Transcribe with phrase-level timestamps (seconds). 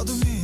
[0.00, 0.39] proud of me.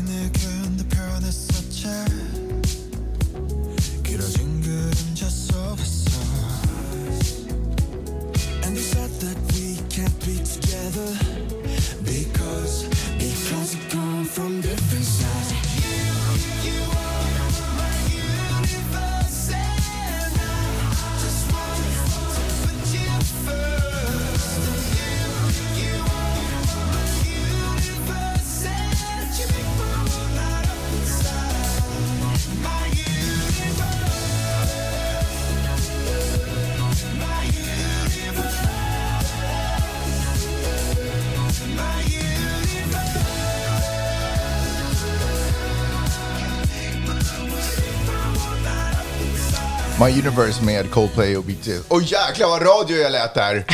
[50.07, 51.87] My Universe med Coldplay och BTS.
[51.89, 53.55] Oj jäklar vad radio jag lät där!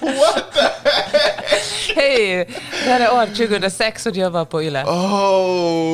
[0.00, 0.60] What the
[1.94, 2.48] Hej!
[2.84, 4.82] Det här är år 2006 och du jobbar på YLE.
[4.82, 5.84] Holy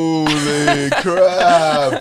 [0.91, 1.95] crap!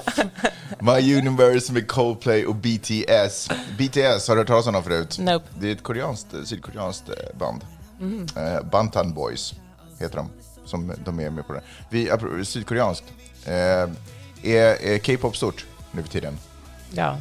[0.79, 3.49] My Universe med Coldplay och BTS.
[3.77, 5.17] BTS, har du hört talas om dem förut?
[5.19, 5.45] Nope.
[5.59, 7.61] Det är ett koreanskt, sydkoreanskt eh, band.
[8.37, 9.53] Eh, Bantan Boys
[9.99, 10.29] heter de,
[10.65, 11.61] som de är med på det.
[11.89, 12.11] Vi,
[12.43, 13.05] sydkoreanskt,
[13.45, 13.87] eh,
[14.43, 16.37] är, är K-pop stort nu för tiden?
[16.91, 17.17] Ja.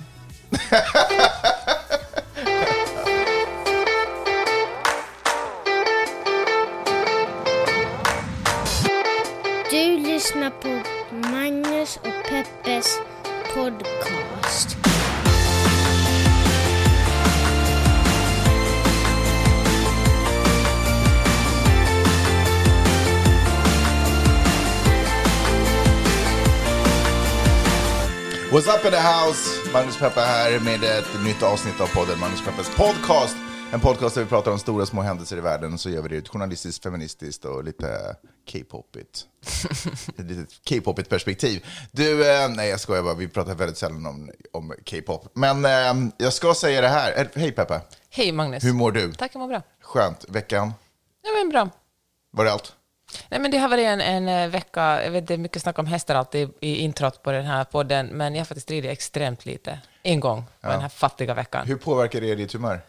[9.70, 10.82] Du lyssnar på
[11.30, 12.98] Magnus och Peppes
[13.54, 14.81] podcast.
[28.52, 29.72] What's up in the house?
[29.72, 33.36] Magnus Peppa här med ett nytt avsnitt av podden Magnus Peppas podcast.
[33.72, 36.28] En podcast där vi pratar om stora små händelser i världen så gör vi det
[36.28, 38.16] journalistiskt, feministiskt och lite
[38.52, 39.26] K-popigt.
[40.18, 41.66] ett litet K-popigt perspektiv.
[41.92, 45.28] Du, eh, nej jag skojar bara, vi pratar väldigt sällan om, om K-pop.
[45.34, 47.20] Men eh, jag ska säga det här.
[47.20, 48.64] Eh, Hej Peppa, Hej Magnus.
[48.64, 49.12] hur mår du?
[49.12, 49.62] Tack, jag mår bra.
[49.82, 50.24] Skönt.
[50.28, 50.72] Veckan?
[51.22, 51.70] Ja, men bra.
[52.32, 52.72] Var det allt?
[53.28, 55.78] Nej, men det har varit en, en eh, vecka, jag vet det är mycket snack
[55.78, 59.46] om hästar alltid i, introt på den här podden, men jag har faktiskt ridit extremt
[59.46, 59.78] lite.
[60.02, 61.66] En gång på den här fattiga veckan.
[61.66, 62.80] Hur påverkar det ditt humör?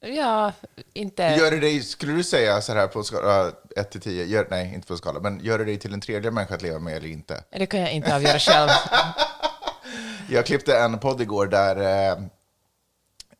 [0.00, 0.52] Ja,
[0.92, 1.22] inte...
[1.22, 4.74] Gör det dig, skulle du säga så här på skala 1 till 10, gör, nej
[4.74, 7.08] inte på skala, men gör det dig till en tredje människa att leva med eller
[7.08, 7.44] inte?
[7.50, 8.68] Det kan jag inte avgöra själv.
[10.28, 12.12] Jag klippte en podd igår där, eh,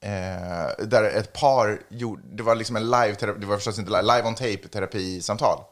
[0.00, 4.02] eh, där ett par gjorde, det var liksom en live, det var förstås inte live,
[4.02, 5.64] live on tape terapisamtal.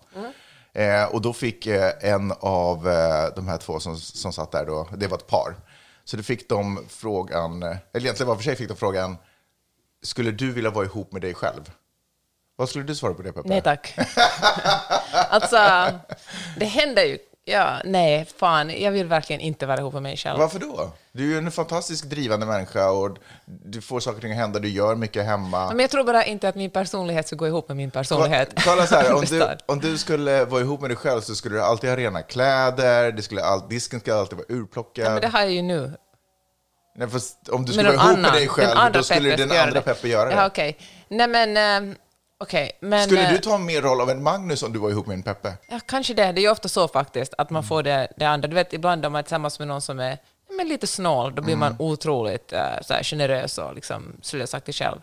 [0.75, 4.67] Eh, och då fick eh, en av eh, de här två som, som satt där
[4.67, 5.55] då, det var ett par.
[6.05, 9.17] Så då fick de frågan, eh, eller egentligen var för sig fick de frågan,
[10.03, 11.71] skulle du vilja vara ihop med dig själv?
[12.57, 13.49] Vad skulle du svara på det Peppe?
[13.49, 13.95] Nej tack.
[15.13, 15.57] alltså,
[16.57, 17.19] det händer ju...
[17.47, 20.39] Ja, nej, fan, jag vill verkligen inte vara ihop med mig själv.
[20.39, 20.93] Varför då?
[21.13, 23.17] Du är ju en fantastiskt drivande människa och
[23.47, 25.69] du får saker och ting att hända, du gör mycket hemma.
[25.69, 28.49] Men jag tror bara inte att min personlighet ska gå ihop med min personlighet.
[28.65, 31.55] Kolla så här, om du, om du skulle vara ihop med dig själv så skulle
[31.57, 35.13] du alltid ha rena kläder, det skulle all, disken skulle alltid vara urplockad.
[35.13, 35.93] Men det har jag ju nu.
[36.97, 39.61] Nej, fast om du skulle vara ihop med annan- dig själv, då skulle Peppe den
[39.69, 39.81] andra.
[39.81, 40.35] Peppe göra det.
[40.35, 40.79] Ja, okej.
[41.09, 41.57] Nej, men...
[41.57, 41.95] ehm,
[42.45, 43.05] Okej, men...
[43.07, 45.23] Skulle eh, du ta mer roll av en Magnus om du var ihop med en
[45.23, 45.53] Peppe?
[45.69, 46.33] Ja, kanske det.
[46.33, 47.69] Det är ju ofta så faktiskt, att man Mm.
[47.69, 48.49] får det, det andra.
[48.49, 50.19] Du vet, ibland om man är tillsammans med någon som är
[50.57, 51.81] men lite snål, då blir man Mm.
[51.81, 54.99] otroligt uh, så här, generös och liksom slösaktig själv.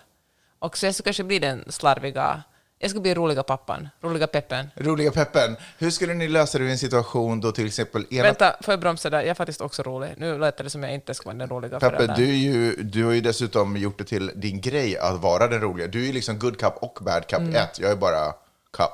[0.59, 2.43] Och så jag ska kanske bli den slarviga...
[2.81, 4.67] Jag ska bli roliga pappan, roliga peppen.
[4.75, 8.55] Roliga Peppen, hur skulle ni lösa det i en situation då till exempel ena Vänta,
[8.61, 9.17] får jag bromsa där?
[9.19, 10.09] Jag är faktiskt också rolig.
[10.17, 12.17] Nu låter det som jag inte ska vara den roliga Peppe, föräldern.
[12.17, 15.61] du, är ju, du har ju dessutom gjort det till din grej att vara den
[15.61, 15.87] roliga.
[15.87, 17.55] Du är ju liksom good cup och bad cup Mm.
[17.55, 17.79] ett.
[17.79, 18.33] Jag är bara
[18.77, 18.91] cup.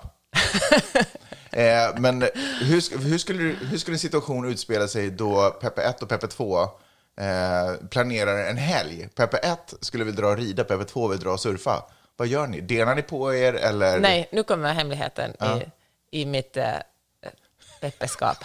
[1.52, 2.22] eh, men
[2.62, 6.62] hur, hur, skulle, hur skulle en situation utspela sig då Peppe 1 och Peppe 2
[6.62, 6.68] eh,
[7.90, 9.10] planerar en helg?
[9.16, 11.84] Peppe 1 skulle vilja dra och rida, Peppe 2 vill dra och surfa.
[12.18, 12.62] Vad gör ni?
[12.62, 14.00] Delar ni på er eller?
[14.00, 16.74] Nej, nu kommer hemligheten i, i mitt äh,
[17.82, 18.38] peppeskap.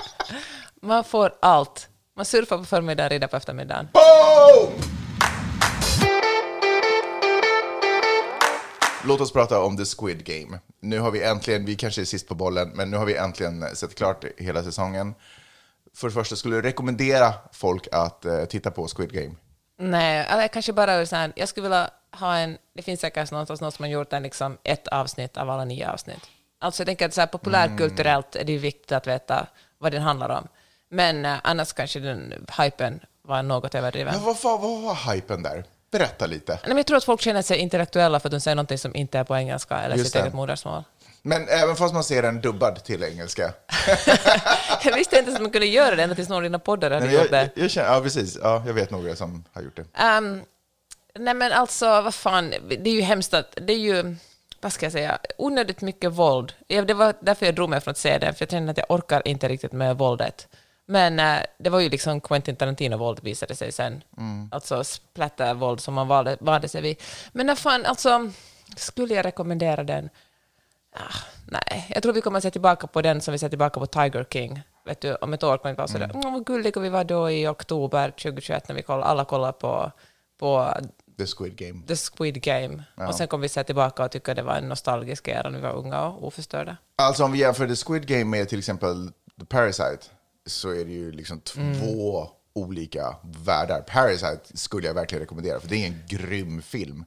[0.80, 1.88] man får allt.
[2.16, 3.88] Man surfar på förmiddagen, rider på eftermiddagen.
[3.92, 4.72] Boom!
[9.06, 10.58] Låt oss prata om The Squid Game.
[10.80, 13.76] Nu har vi äntligen, vi kanske är sist på bollen, men nu har vi äntligen
[13.76, 15.14] sett klart hela säsongen.
[15.94, 19.34] För det första, skulle du rekommendera folk att eh, titta på Squid Game?
[19.78, 23.60] Nej, eller kanske bara så här, jag skulle vilja ha en, det finns säkert någonstans
[23.60, 26.20] någon som har gjort en, liksom, ett avsnitt av alla nio avsnitt.
[26.58, 29.46] Alltså jag tänker att så här, populärkulturellt är det viktigt att veta
[29.78, 30.48] vad den handlar om.
[30.88, 34.14] Men eh, annars kanske den hypen var något överdriven.
[34.14, 35.64] Ja, vad, vad, vad var hypen där?
[35.90, 36.52] Berätta lite.
[36.52, 38.96] Nej, men jag tror att folk känner sig intellektuella för att de säger någonting som
[38.96, 40.20] inte är på engelska eller Just sitt det.
[40.20, 40.82] eget modersmål.
[41.26, 43.52] Men även fast man ser den dubbad till engelska.
[44.84, 47.12] Jag visste inte att man kunde göra det ända tills någon av dina poddar hade
[47.12, 47.50] gjort jag, det.
[47.54, 48.38] jag, jag känner, ja, precis.
[48.42, 49.84] Ja, jag vet några som har gjort det.
[49.94, 50.40] Ehm,
[51.18, 54.16] nej men alltså, vad fan, det är ju hemskt att, det är ju,
[54.60, 56.52] vad ska jag säga, onödigt mycket våld.
[56.66, 58.90] Det var därför jag drog mig från att se den, för jag kände att jag
[58.90, 60.48] orkar inte riktigt med våldet.
[60.86, 64.02] Men eh, det var ju liksom Quentin Tarantino-våld visade sig sen.
[64.50, 66.96] Alltså splatter-våld som man valde, valde sig vid.
[67.32, 68.30] Men när fan, alltså,
[68.76, 70.10] skulle jag rekommendera den?
[70.94, 71.14] Ah,
[71.46, 73.86] nej, jag tror vi kommer att se tillbaka på den som vi ser tillbaka på
[73.86, 74.62] Tiger King.
[74.86, 76.32] Vet du, om ett år kommer vi vara sådär, mm.
[76.32, 79.92] vad gulliga vi var då i oktober 2021 när vi koll, alla kollar på,
[80.38, 80.74] på
[81.18, 81.86] The Squid Game.
[81.86, 82.84] The Squid Game.
[83.08, 85.62] Och sen kommer vi se tillbaka och tycka det var en nostalgisk era när vi
[85.62, 86.76] var unga och oförstörda.
[86.96, 90.06] Alltså om vi jämför The Squid Game med till exempel The Parasite
[90.46, 93.80] så är det ju liksom två olika världar.
[93.80, 97.04] Parasite skulle jag verkligen rekommendera för det är en grym film.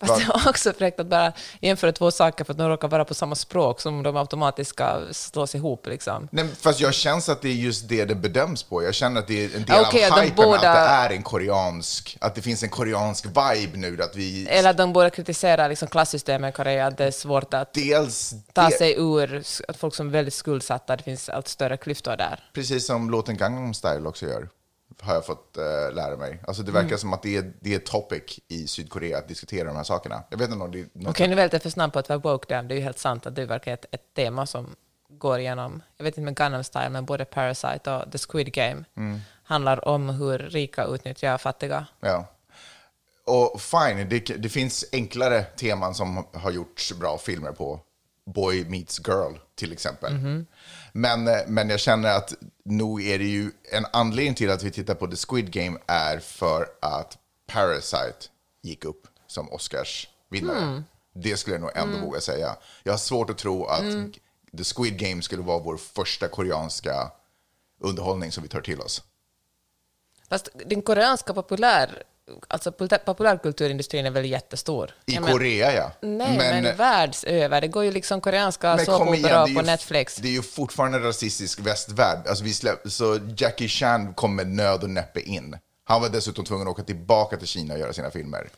[0.00, 3.04] Fast det var också fräckt att bara jämföra två saker för att de råkar vara
[3.04, 5.86] på samma språk som de automatiskt ska slås ihop.
[5.86, 6.28] Liksom.
[6.32, 8.82] Nej, fast jag känner att det är just det det bedöms på.
[8.82, 11.16] Jag känner att det är en del Okej, av de hypen båda- att det är
[11.16, 14.02] en koreansk, att det finns en koreansk vibe nu.
[14.02, 17.54] Att vi Eller att de borde kritisera liksom, klassystemet i Korea, att det är svårt
[17.54, 21.48] att dels, ta det, sig ur, att folk som är väldigt skuldsatta, det finns allt
[21.48, 22.40] större klyftor där.
[22.52, 24.48] precis som låten Gangnam Style också gör,
[25.00, 26.42] har jag fått eh, lära mig.
[26.46, 26.98] Alltså det verkar Mm.
[26.98, 30.22] som att det är, det är topic i Sydkorea att diskutera de här sakerna.
[30.30, 32.08] Jag vet inte om det är något Okej, nu är lite för snabb på att
[32.08, 32.62] vara woke där.
[32.62, 34.76] Det är ju helt sant att det verkar ett, ett tema som
[35.08, 38.84] går igenom, jag vet inte med Gangnam Style, men både Parasite och The Squid Game
[39.44, 41.86] handlar om hur rika utnyttjar fattiga.
[42.00, 42.26] Ja.
[43.26, 47.80] Och fine, det, det finns enklare teman som har gjorts bra filmer på.
[48.26, 50.12] Boy meets girl, till exempel.
[50.12, 50.44] Men, eh,
[50.94, 55.06] men jag känner att nog är det ju en anledning till att vi tittar på
[55.06, 58.28] The Squid Game är för att Parasite
[58.62, 60.82] gick upp som Oscars vinnare.
[61.14, 62.56] Det skulle jag nog ändå våga säga.
[62.82, 63.84] Jag har svårt att tro att
[64.58, 67.10] The Squid Game skulle vara vår första koreanska
[67.80, 69.02] underhållning som vi tar till oss.
[70.28, 72.02] Fast den koreanska populär,
[72.48, 74.90] alltså populär- populärkulturindustrin är väl jättestor?
[75.06, 75.92] I men- Korea, ja.
[76.00, 77.60] Nej, men, världsöver.
[77.60, 80.16] Det går ju liksom koreanska Men såpoperor på Netflix.
[80.16, 82.26] det är ju fortfarande rasistisk västvärld.
[82.28, 85.56] Alltså vi släpp, så Jackie Chan kom med nöd och näppe in.
[85.84, 88.48] Han var dessutom tvungen att åka tillbaka till Kina och göra sina filmer.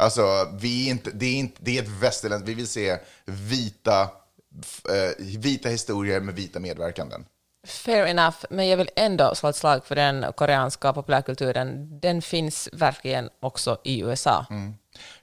[0.00, 4.00] Alltså, vi är inte, det, är inte, det är ett västerländskt, vi vill se vita,
[4.88, 7.24] eh, vita historier med vita medverkanden.
[7.68, 12.00] Fair enough, men jag vill ändå slå ett slag för den koreanska populärkulturen.
[12.00, 14.46] Den finns verkligen också i USA.
[14.50, 14.74] Mm.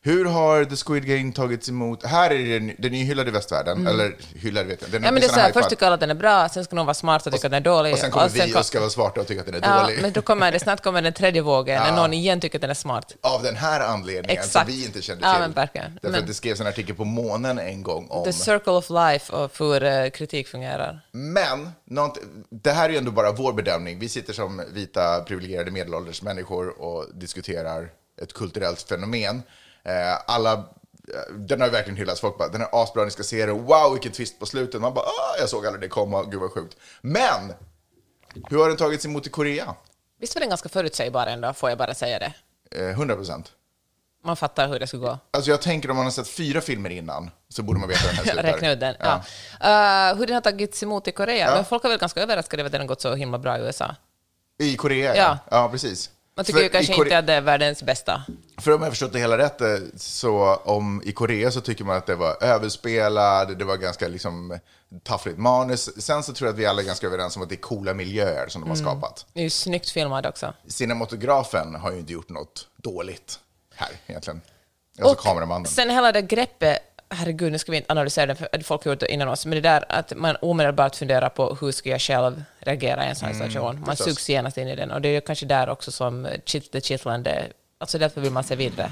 [0.02, 2.06] Hur har The Squid Game tagits emot?
[2.06, 4.90] Här är den, den är hyllad i västvärlden, eller hyllad vet jag.
[4.92, 5.06] Den Mm.
[5.06, 6.76] Ja, men det är så här, först tycker alla att den är bra, sen ska
[6.76, 7.94] någon vara smart och tycka att den är dålig.
[7.94, 9.82] Och sen kommer vi kom- och ska vara smarta och tycka att den är Ja,
[9.82, 10.00] dålig.
[10.02, 12.70] men då kommer det, snart kommer den tredje vågen, när någon igen tycker att den
[12.70, 13.16] är smart.
[13.22, 14.52] Av den här anledningen Exakt.
[14.68, 15.42] som vi inte kände Ja, till.
[15.42, 15.94] men verkligen.
[15.94, 18.24] Därför Men- att det skrevs en artikel på månen en gång om...
[18.26, 21.00] The circle of life och hur eh, kritik fungerar.
[21.12, 22.18] Men, något,
[22.50, 24.00] det här är ju ändå bara vår bedömning.
[24.00, 27.90] Vi sitter som vita privilegierade medelålders människor och diskuterar
[28.22, 29.44] ett kulturellt fenomen.
[29.86, 32.22] Eh, alla, eh, den har ju verkligen hyllats.
[32.22, 33.66] Folk bara, den är asbra, ni ska se den.
[33.66, 34.82] Wow, vilken twist på slutet.
[34.82, 36.78] Man bara, ah, jag såg aldrig det komma, gud vad sjukt.
[37.02, 37.54] Men,
[38.50, 39.76] hur har den tagits emot i Korea?
[40.20, 42.34] Visst var den ganska förutsägbar ändå, får jag bara säga det.
[42.72, 43.52] Eh, 100 procent.
[44.24, 45.20] Man fattar hur det skulle gå.
[45.32, 48.08] Alltså jag tänker om man har sett fyra filmer innan så borde man veta hur
[48.08, 48.44] den här slutar.
[48.54, 48.96] Räkna ut den.
[49.00, 49.16] Ja.
[50.12, 51.56] Eh, hur den har tagits emot i Korea.
[51.56, 53.62] Men folk har väl ganska överraskade över att den har gått så himla bra i
[53.62, 53.96] USA.
[54.60, 55.24] I Korea, Ja.
[55.24, 55.38] ja.
[55.52, 56.10] Ja, precis.
[56.36, 58.24] Man tycker ju kanske Kore- inte att det är världens bästa.
[58.58, 61.98] För om jag förstått det hela rätt, eh, så om i Korea så tycker man
[61.98, 64.60] att det var överspelad, det var ganska liksom
[65.04, 66.04] taffligt manus.
[66.04, 67.94] Sen så tror jag att vi alla är ganska överens om att det är coola
[67.94, 68.86] miljöer som de Mm.
[68.86, 69.26] har skapat.
[69.34, 70.54] Det är ju snyggt filmad också.
[70.68, 73.40] Cinematografen har ju inte gjort något dåligt
[73.76, 74.42] här egentligen.
[75.02, 75.68] Alltså kameramannen.
[75.68, 79.00] sen hela det greppet, herregud, nu ska vi inte analysera det, för folk har gjort
[79.00, 82.44] det innan oss, men det där att man omedelbart funderar på hur ska jag själv
[82.60, 83.76] reagera i en sån här situation.
[83.80, 84.06] Man förstås.
[84.06, 86.24] sugs genast in i den, och det är kanske där också som
[86.72, 87.44] det kittlande,
[87.78, 88.92] alltså därför vill man se vidare.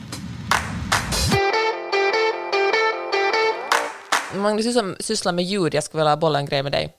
[4.35, 6.93] Magnus, du som sysslar med ljud, jag skulle vilja bolla en grej med dig.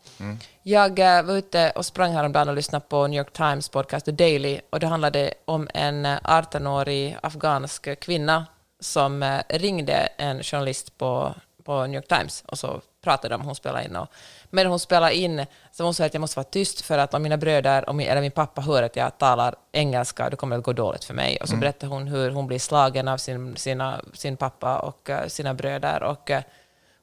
[0.62, 4.12] Jag eh, var ute och sprang häromdagen och lyssnade på New York Times podcast The
[4.12, 8.46] Daily och det handlade om en eh, 18-årig afghansk kvinna
[8.80, 13.54] som eh, ringde en journalist på, på New York Times och så pratade de, hon
[13.54, 14.08] spelade in och
[14.50, 17.22] medan hon spelade in så hon sa att jag måste vara tyst för att om
[17.22, 20.64] mina bröder min, eller min pappa hör att jag talar engelska då kommer det att
[20.64, 21.38] gå dåligt för mig.
[21.42, 25.26] Och så berättade hon hur hon blir slagen av sin, sina, sin pappa och eh,
[25.26, 26.42] sina bröder och eh,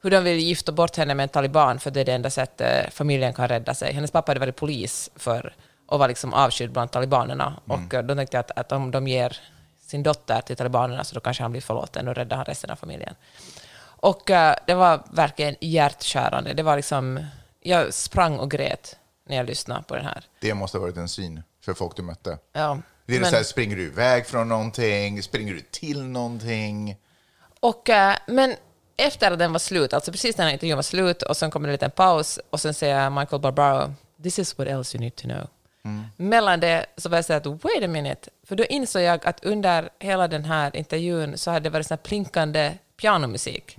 [0.02, 2.94] hur de vill gifta bort henne med en taliban för det är det enda sättet
[2.94, 3.94] familjen kan rädda sig.
[3.94, 5.54] Hennes pappa hade varit polis för
[5.88, 7.54] och var liksom avskydd bland talibanerna.
[7.68, 9.38] Och eh, då tänkte jag att, att om de ger
[9.92, 12.76] sin dotter till talibanerna så då kanske han blir förlåten och räddar han resten av
[12.76, 13.16] familjen.
[13.84, 16.54] Och eh, det var verkligen hjärtskärande.
[16.54, 17.26] Det var liksom,
[17.62, 18.96] jag sprang och grät
[19.28, 20.24] när jag lyssnade på den här.
[20.40, 22.38] Det måste ha varit en syn för folk du mötte.
[22.54, 25.24] Ja, Det är men- så här, springer du iväg från någonting?
[25.24, 26.96] Springer du till någonting?
[27.60, 28.56] Och, eh, men
[28.98, 31.72] efter att den var slut, alltså precis när intervjun var slut, och sen kommer det
[31.72, 33.94] en liten paus, och sen säger Michael Barbaro,
[34.24, 35.48] this is what else you need to know.
[36.18, 39.44] Mellan det så var jag så att wait a minute, för då insåg jag att
[39.46, 43.78] under hela den här intervjun så hade det varit sån här plinkande pianomusik.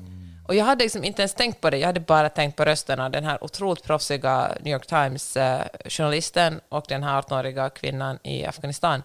[0.49, 3.09] Och jag hade liksom inte ens tänkt på det, jag hade bara tänkt på rösterna,
[3.09, 9.03] den här otroligt proffsiga New York Times-journalisten och den här 18-åriga kvinnan i Afghanistan.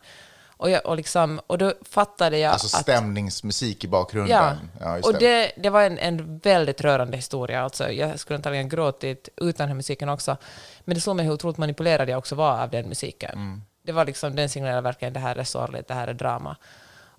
[0.58, 2.84] Och, jag, och, liksom, och då fattade jag Alltså att...
[2.84, 4.70] stämningsmusik i bakgrunden.
[4.80, 7.62] Ja, just och det, det var en, en väldigt rörande historia.
[7.62, 10.38] Alltså, jag skulle antagligen gråtit utan den här musiken också.
[10.80, 13.32] Men det slog mig hur otroligt manipulerad jag också var av den musiken.
[13.34, 13.62] Mm.
[13.84, 16.58] Det var liksom, den signalerade verkligen det här är sorgligt, det här är drama.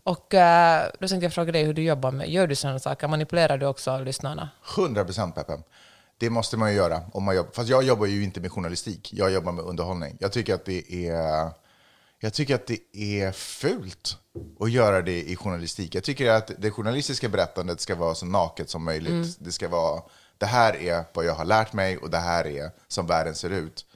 [0.03, 3.09] Och eh, då tänkte jag fråga dig hur du jobbar med, gör du sådana saker?
[3.09, 4.51] Manipulerar du också lyssnarna?
[4.79, 5.59] 100 procent Peppe.
[6.19, 7.01] Det måste man ju göra.
[7.13, 7.51] Om man jobbar.
[7.53, 9.11] Fast jag jobbar ju inte med journalistik.
[9.13, 10.17] Jag jobbar med underhållning.
[10.21, 11.51] Jag tycker att det är,
[12.21, 14.17] jag tycker att det är fult
[14.61, 15.95] att göra det i journalistik.
[15.95, 19.37] Jag tycker att det journalistiska berättandet ska vara så naket som möjligt.
[19.41, 20.03] Det ska vara,
[20.39, 23.51] det här är vad jag har lärt mig och det här är som världen ser
[23.51, 23.87] ut.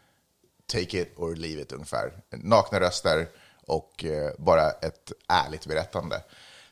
[0.67, 2.12] Take it or leave it ungefär.
[2.31, 3.29] Nakna röster
[3.67, 6.23] och eh, bara ett ärligt berättande.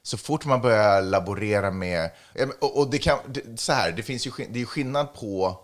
[0.03, 2.11] Så fort man börjar laborera med...
[2.61, 5.61] Och, och det, kan, det, så här, det finns ju det är skillnad på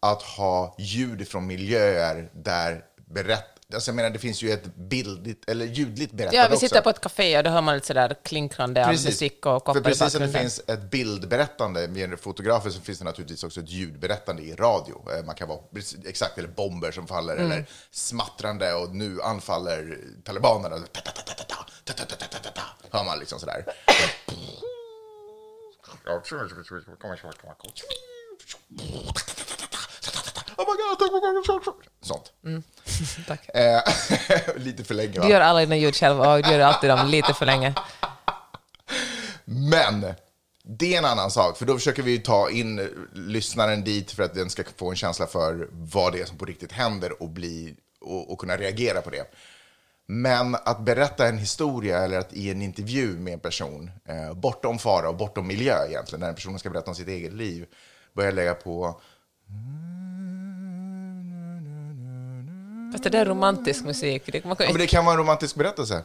[0.00, 3.53] att ha ljud från miljöer där berätt...
[3.74, 6.36] Alltså jag menar, det finns ju ett bildligt, eller ljudligt berättande också.
[6.36, 6.82] Ja, vi sitter också.
[6.82, 9.06] på ett café och då hör man lite sådär klinkrande precis.
[9.06, 13.04] musik och koppar För precis som det finns ett bildberättande med fotografer så finns det
[13.04, 15.02] naturligtvis också ett ljudberättande i radio.
[15.26, 15.60] Man kan vara
[16.04, 17.52] exakt, eller bomber som faller, mm.
[17.52, 20.76] eller smattrande och nu anfaller talibanerna.
[22.90, 23.64] Hör man liksom sådär.
[30.56, 31.74] Oh my God.
[32.00, 32.32] Sånt.
[33.26, 33.48] Tack.
[33.54, 33.82] Eh,
[34.56, 35.26] lite för länge va?
[35.26, 37.74] Du gör alla dina ljud själv och du gör alltid dem lite för länge.
[39.44, 40.14] Men
[40.64, 44.34] det är en annan sak, för då försöker vi ta in lyssnaren dit för att
[44.34, 47.74] den ska få en känsla för vad det är som på riktigt händer och, bli,
[48.00, 49.34] och, och kunna reagera på det.
[50.06, 54.78] Men att berätta en historia eller att i en intervju med en person, eh, bortom
[54.78, 57.66] fara och bortom miljö egentligen, när en person ska berätta om sitt eget liv,
[58.14, 59.00] börja lägga på
[62.94, 64.22] Fast det där är romantisk musik.
[64.26, 66.02] Det, man kan, Ja, men det kan vara en romantisk berättelse.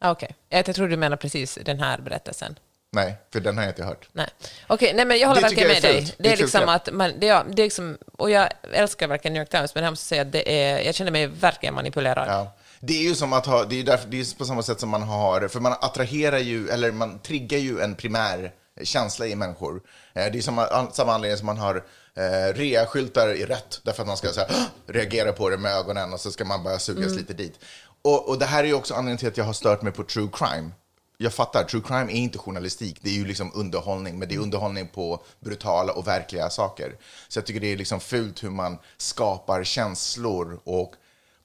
[0.00, 2.58] Ah, Okej, jag tror du menar precis den här berättelsen.
[2.92, 4.08] Nej, för den har jag inte hört.
[4.12, 4.26] Nej,
[4.66, 6.04] Okej, nej men jag håller Det verkligen med jag är dig.
[6.04, 9.08] Det Det är är liksom att man, det, ja, det är liksom, och jag älskar
[9.08, 11.74] verkligen New York Times, men jag måste säga att det är, jag känner mig verkligen
[11.74, 12.28] manipulerad.
[12.28, 12.52] Ja.
[12.80, 14.88] Det är ju som att ha, det är, därför, det är på samma sätt som
[14.88, 18.52] man har, för man attraherar ju, eller man triggar ju en primär
[18.82, 19.82] känsla i människor.
[20.14, 21.84] Eh, Det är samma, samma anledning som man har
[22.16, 24.40] eh, rea-skyltar i rött, därför att man ska så
[24.86, 27.58] reagera på det med ögonen och så ska man bara sugas lite dit.
[28.02, 30.04] Och, och det här är ju också anledningen till att jag har stört mig på
[30.04, 30.70] true crime.
[31.18, 34.38] Jag fattar, true crime är inte journalistik, det är ju liksom underhållning, men det är
[34.38, 36.96] underhållning på brutala och verkliga saker.
[37.28, 40.94] Så jag tycker det är liksom fult hur man skapar känslor och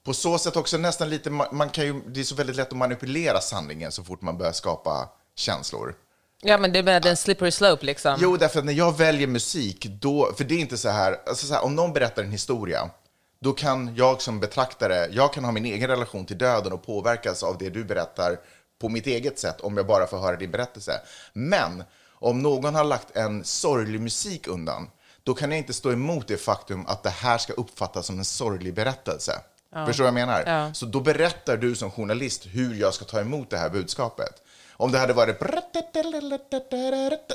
[0.04, 2.76] på så sätt också nästan lite, man kan ju, det är så väldigt lätt att
[2.76, 5.94] manipulera sanningen så fort man börjar skapa känslor.
[6.42, 8.18] Ja, men det menar den slippery slope liksom.
[8.20, 11.46] Jo, därför att när jag väljer musik, då, för det är inte så här, alltså
[11.46, 12.90] så här, om någon berättar en historia,
[13.40, 17.42] då kan jag som betraktare, jag kan ha min egen relation till döden och påverkas
[17.42, 18.36] av det du berättar
[18.80, 21.00] på mitt eget sätt om jag bara får höra din berättelse.
[21.32, 24.90] Men om någon har lagt en sorglig musik undan,
[25.22, 28.24] då kan jag inte stå emot det faktum att det här ska uppfattas som en
[28.24, 29.32] sorglig berättelse.
[29.86, 30.42] Förstår du vad jag menar?
[30.46, 30.74] Ja.
[30.74, 34.42] Så då berättar du som journalist hur jag ska ta emot det här budskapet.
[34.80, 35.40] Om det hade varit...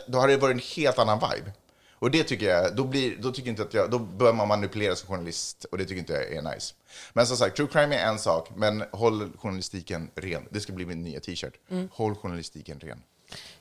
[0.08, 1.52] Då hade det varit en helt annan vibe.
[1.94, 4.96] Och det tycker jag, då, blir, då tycker inte att jag, då bör man manipulera
[4.96, 6.74] som journalist och det tycker inte jag är nice.
[7.14, 10.48] Men som sagt, true crime är en sak, men håll journalistiken ren.
[10.50, 11.54] Det ska bli min nya t-shirt.
[11.92, 13.04] Håll journalistiken ren.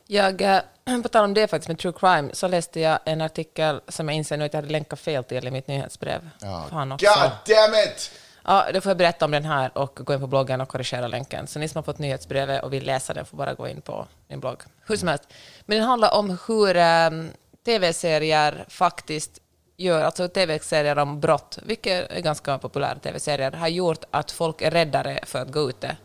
[0.06, 0.60] Jag, eh,
[1.02, 4.16] på tal om det faktiskt med true crime, så läste jag en artikel som jag
[4.16, 6.30] inser nu att jag hade länkat fel till i mitt nyhetsbrev.
[6.70, 7.06] Fan också.
[7.06, 8.10] God damn it!
[8.44, 11.08] Ja, då får jag berätta om den här och gå in på bloggen och korrigera
[11.08, 11.46] länken.
[11.46, 14.06] Så ni som har fått nyhetsbrevet och vill läsa den får bara gå in på
[14.28, 14.62] min blogg.
[14.86, 15.24] Hur som helst.
[15.66, 17.30] Men den handlar om hur um,
[17.64, 19.38] tv-serier faktiskt
[19.76, 24.70] gör, alltså tv-serier om brott, vilka är ganska populära tv-serier, har gjort att folk är
[24.70, 25.96] räddare för att gå ute.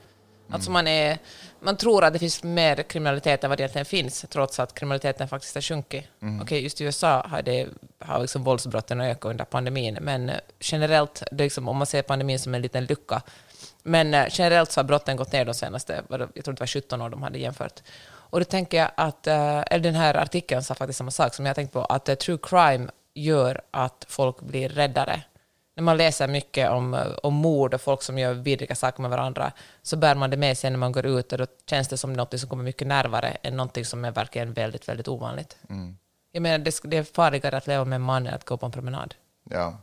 [0.50, 1.18] Alltså man, är,
[1.60, 5.28] man tror att det finns mer kriminalitet än vad det egentligen finns, trots att kriminaliteten
[5.28, 6.04] faktiskt har sjunkit.
[6.42, 7.68] Okej, just i USA har, det,
[8.00, 12.40] har liksom våldsbrotten ökat under pandemin, men eh, generellt, det liksom, om man ser pandemin
[12.40, 13.22] som en liten lucka,
[13.84, 17.02] men eh, generellt så har brotten gått ner de senaste, jag tror det var 17
[17.02, 17.82] år de hade jämfört.
[18.30, 21.46] Och då tänker jag att, eh, eller den här artikeln sa faktiskt samma sak som
[21.46, 25.22] jag tänkt på, att true crime gör att folk blir räddare.
[25.78, 29.52] När man läser mycket om, om mord och folk som gör vidriga saker med varandra,
[29.84, 32.14] så bär man det med sig när man går ut och då känns det som
[32.14, 35.58] något som kommer mycket närmare än något som är verkligen väldigt, väldigt ovanligt.
[36.32, 38.66] Jag menar, det, det är farligare att leva med en man än att gå på
[38.66, 39.16] en promenad.
[39.50, 39.78] Ja.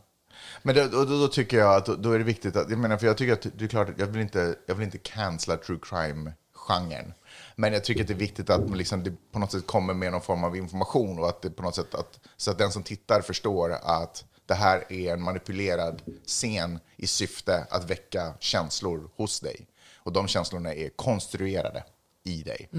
[0.61, 2.97] Men då, då, då tycker jag att då, då är det viktigt att, jag menar,
[2.97, 5.57] för jag tycker att det är klart att jag vill inte, jag vill inte cancella
[5.57, 7.13] true crime-genren.
[7.55, 9.93] Men jag tycker att det är viktigt att man liksom, det på något sätt kommer
[9.93, 12.71] med någon form av information och att det på något sätt att, så att den
[12.71, 19.09] som tittar förstår att det här är en manipulerad scen i syfte att väcka känslor
[19.15, 19.67] hos dig.
[19.95, 21.83] Och de känslorna är konstruerade
[22.23, 22.69] i dig.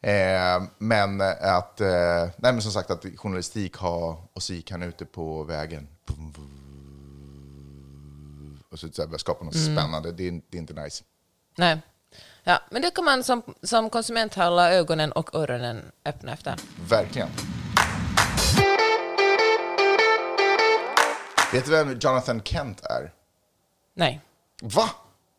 [0.00, 4.82] Eh, men att, eh, nej men som sagt att journalistik har, och så gick han
[4.82, 5.88] ute på vägen.
[8.70, 11.04] Och så, så här, skapa något spännande, det är, det är inte nice.
[11.56, 11.80] Nej.
[12.44, 16.56] Ja, men det kan man som, som konsument hålla ögonen och öronen öppna efter.
[16.88, 17.28] Verkligen.
[21.52, 23.12] Vet du vem Jonathan Kent är?
[23.94, 24.20] Nej.
[24.62, 24.90] Va?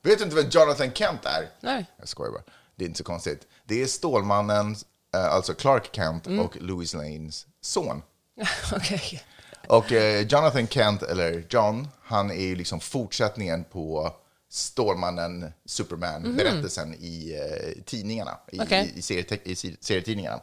[0.01, 1.49] Vet du inte vem Jonathan Kent är?
[1.61, 1.85] Nej.
[1.97, 2.43] Jag skojar bara.
[2.75, 3.47] Det är inte så konstigt.
[3.65, 4.75] Det är Stålmannen,
[5.13, 8.01] eh, alltså Clark Kent och Louis Lanes son.
[8.75, 9.23] Okej.
[9.67, 14.13] Och eh, Jonathan Kent, eller John, han är ju liksom fortsättningen på
[14.49, 18.93] Stålmannen, Superman-berättelsen i eh, tidningarna, i, Okej.
[18.95, 20.41] i, i, i se- serietidningarna.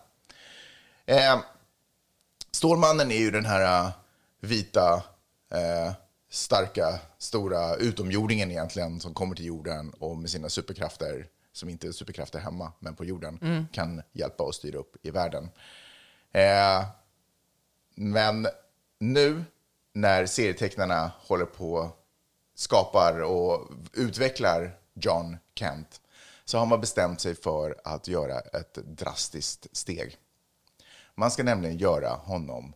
[1.07, 1.39] Eh,
[2.51, 3.91] Stålmannen är ju den här
[4.41, 5.03] vita,
[5.51, 5.93] eh,
[6.31, 11.93] starka, stora utomjordingen egentligen som kommer till jorden och med sina superkrafter, som inte är
[11.93, 15.51] superkrafter hemma, men på jorden, kan hjälpa och styra upp i världen.
[16.33, 16.85] Eh,
[17.95, 18.47] men
[18.99, 19.45] nu
[19.93, 21.91] när serietecknarna håller på
[22.55, 26.01] skapar och utvecklar John Kent
[26.45, 30.17] så har man bestämt sig för att göra ett drastiskt steg.
[31.15, 32.73] Man ska nämligen göra honom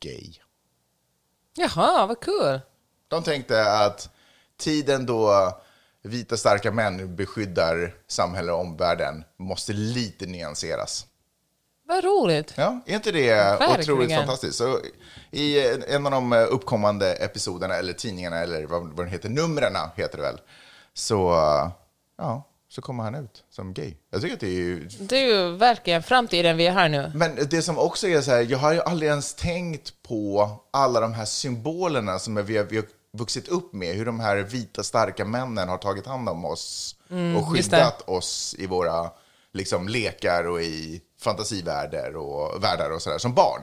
[0.00, 0.34] gay.
[1.56, 2.60] Jaha, vad kul.
[3.08, 4.08] De tänkte att
[4.58, 5.52] tiden då
[6.02, 11.06] vita starka män beskyddar samhället och omvärlden måste lite nyanseras.
[11.86, 12.54] Vad roligt.
[12.56, 13.80] Ja, är inte det Verkligen.
[13.80, 14.58] otroligt fantastiskt?
[14.58, 14.78] Så
[15.30, 20.16] I en av de uppkommande episoderna, eller tidningarna, eller vad, vad den heter, numren heter
[20.16, 20.40] det väl,
[20.94, 21.30] så,
[22.18, 22.42] ja,
[22.74, 23.94] så kommer han ut som gay.
[24.10, 24.88] Jag tycker att det är ju...
[25.00, 27.12] Det är ju verkligen framtiden vi har nu.
[27.14, 31.00] Men det som också är så här, jag har ju aldrig ens tänkt på alla
[31.00, 34.82] de här symbolerna som vi har, vi har vuxit upp med, hur de här vita
[34.82, 39.10] starka männen har tagit hand om oss och Mm, just skyddat oss i våra
[39.52, 43.62] liksom, lekar och i fantasivärldar och världar och sådär som barn.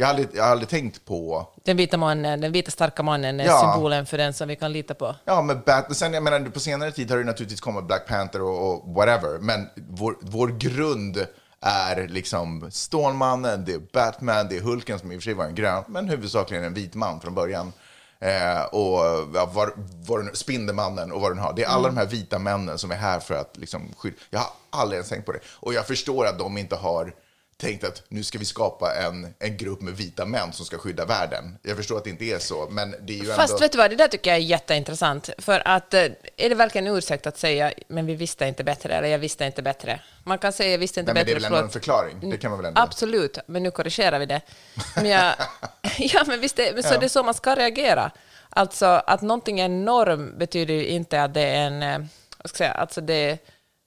[0.00, 3.40] Jag har, aldrig, jag har aldrig tänkt på Den vita mannen, den vita starka mannen
[3.40, 3.72] är Ja.
[3.74, 5.14] symbolen för den som vi kan lita på.
[5.24, 8.42] Ja, men Bat- sen, jag menar, på senare tid har det naturligtvis kommit Black Panther
[8.42, 11.26] och, och whatever, men vår, vår grund
[11.60, 15.44] är liksom Stålmannen, det är Batman, det är Hulken som i och för sig var
[15.44, 17.72] en grön, men huvudsakligen en vit man från början.
[18.20, 19.72] Eh, och ja, var,
[20.06, 21.52] var Spindelmannen och vad den har.
[21.52, 24.16] Det är alla de här vita männen som är här för att liksom skydda.
[24.30, 25.38] Jag har aldrig ens tänkt på det.
[25.46, 27.12] Och jag förstår att de inte har
[27.60, 31.04] tänkt att nu ska vi skapa en, en grupp med vita män som ska skydda
[31.04, 31.58] världen.
[31.62, 33.60] Jag förstår att det inte är så, men det är ju Fast ändå...
[33.60, 35.30] vet du vad, det där tycker jag är jätteintressant.
[35.38, 36.04] För att eh,
[36.36, 39.44] är det verkligen en ursäkt att säga men vi visste inte bättre eller jag visste
[39.44, 40.00] inte bättre?
[40.24, 41.46] Man kan säga jag visste inte Nej, men det bättre.
[41.46, 42.30] är väl ändå en förklaring?
[42.30, 42.80] Det kan man väl ändå...
[42.80, 44.40] Absolut, men nu korrigerar vi det.
[44.94, 45.34] Men jag,
[45.98, 48.10] ja, men visst är, men så det är så man ska reagera.
[48.50, 51.98] Alltså att någonting är norm betyder ju inte att det är en, eh,
[52.38, 53.38] vad ska jag säga, alltså det är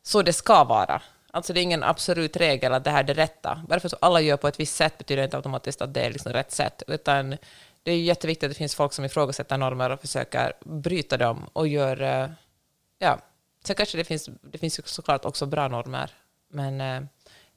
[0.06, 1.02] så det ska vara.
[1.34, 3.62] Alltså det är ingen absolut regel att det här är det rätta.
[3.68, 6.12] Bara för att alla gör på ett visst sätt betyder inte automatiskt att det är
[6.12, 7.38] liksom rätt sätt, utan
[7.84, 11.68] det är jätteviktigt att det finns folk som ifrågasätter normer och försöker bryta dem och
[11.68, 12.30] gör, eh,
[13.00, 13.20] ja,
[13.66, 16.12] sen kanske det finns, det finns såklart också bra normer,
[16.50, 17.02] men eh,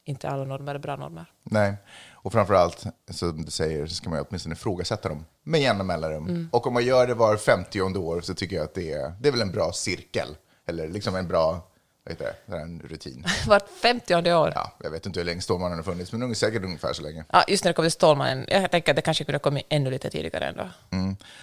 [0.05, 1.33] inte alla normer är bra normer.
[1.43, 1.75] Nej,
[2.12, 6.29] och framförallt, som du säger, så ska man åtminstone ifrågasätta dem med jämna mellanrum.
[6.29, 6.49] Mm.
[6.53, 9.29] Och om man gör det var 50 år så tycker jag att det är, det
[9.29, 10.37] är väl en bra cirkel.
[10.67, 11.69] Eller liksom en bra,
[12.12, 13.25] heter det, en rutin.
[13.47, 14.53] Vart 50 år.
[14.55, 17.25] Ja, jag vet inte hur länge Stålmannen har funnits, men säkert ungefär så länge.
[17.33, 18.47] Ja, just när det kommer till Stålmannen.
[18.49, 20.69] Jag tänker att det kanske kunde ha kommit ännu lite tidigare ändå.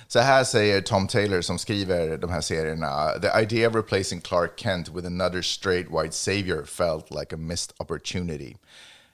[0.08, 3.10] Så här säger Tom Taylor som skriver de här serierna.
[3.22, 7.76] The idea of replacing Clark Kent with another straight white savior felt like a missed
[7.80, 8.56] opportunity.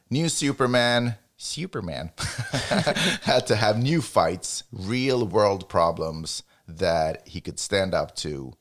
[0.09, 2.09] New Superman, Superman,
[3.21, 8.53] had to have new fights, real world problems that he could stand up to,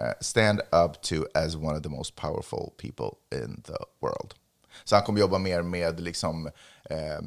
[0.00, 4.34] uh, stand up to as one of the most powerful people in the world.
[4.84, 6.46] Så han kommer jobba mer med liksom,
[6.90, 7.18] eh,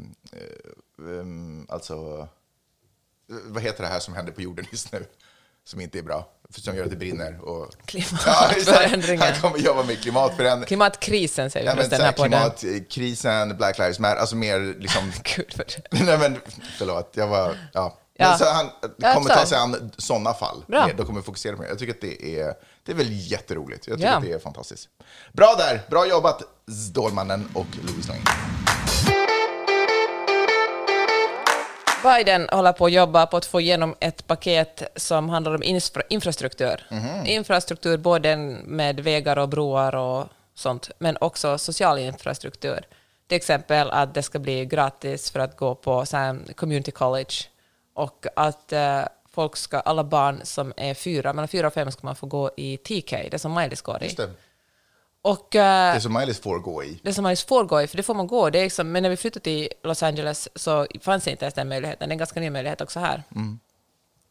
[0.97, 2.27] ehm, alltså
[3.27, 5.05] vad heter det här som händer på jorden just nu?
[5.69, 7.39] som inte är bra, som gör att det brinner.
[7.41, 7.73] Och...
[7.85, 9.21] Klimatförändringen.
[9.33, 10.67] Han kommer jobba med klimatförändring.
[10.67, 12.49] Klimatkrisen säger vi Ja, men, så här den.
[12.59, 15.11] klimatkrisen, Black Lives Matter, alltså mer liksom...
[15.23, 16.37] Gud, Nej men
[16.77, 17.57] förlåt, jag var...
[17.73, 17.98] Ja.
[18.21, 18.38] Ja.
[18.38, 18.69] Så han
[19.13, 20.63] kommer ta sig an sådana fall.
[20.67, 20.89] Bra.
[20.97, 21.69] Då kommer vi fokusera på det.
[21.69, 22.53] Jag tycker att det är,
[22.86, 23.88] det är väl jätteroligt.
[23.88, 24.17] Jag tycker Ja.
[24.17, 24.89] att det är fantastiskt.
[25.34, 25.82] Bra där!
[25.89, 26.41] Bra jobbat
[26.89, 28.21] Stålmannen och Louise Lane.
[32.03, 36.01] Biden håller på att jobba på att få igenom ett paket som handlar om infra
[36.10, 36.88] infrastruktur.
[36.91, 37.25] Mhm.
[37.25, 42.79] Infrastruktur både med vägar och broar och sånt, men också social infrastruktur.
[43.27, 47.34] Till exempel att det ska bli gratis för att gå på så community college
[47.99, 51.99] och att eh, folk ska, alla barn som är fyra, mellan fyra och fem ska
[52.03, 54.07] man få gå i TK, det som Miley går i.
[54.13, 54.31] Det.
[55.21, 56.99] Och, eh, Det som Miley's får gå i.
[57.03, 58.49] det som man får gå i, för det får man gå.
[58.49, 61.69] Det är liksom, men när vi flyttade till Los Angeles så fanns inte ens den
[61.69, 62.09] möjligheten.
[62.09, 63.23] Det är en ganska ny möjlighet också här.
[63.35, 63.59] Mm.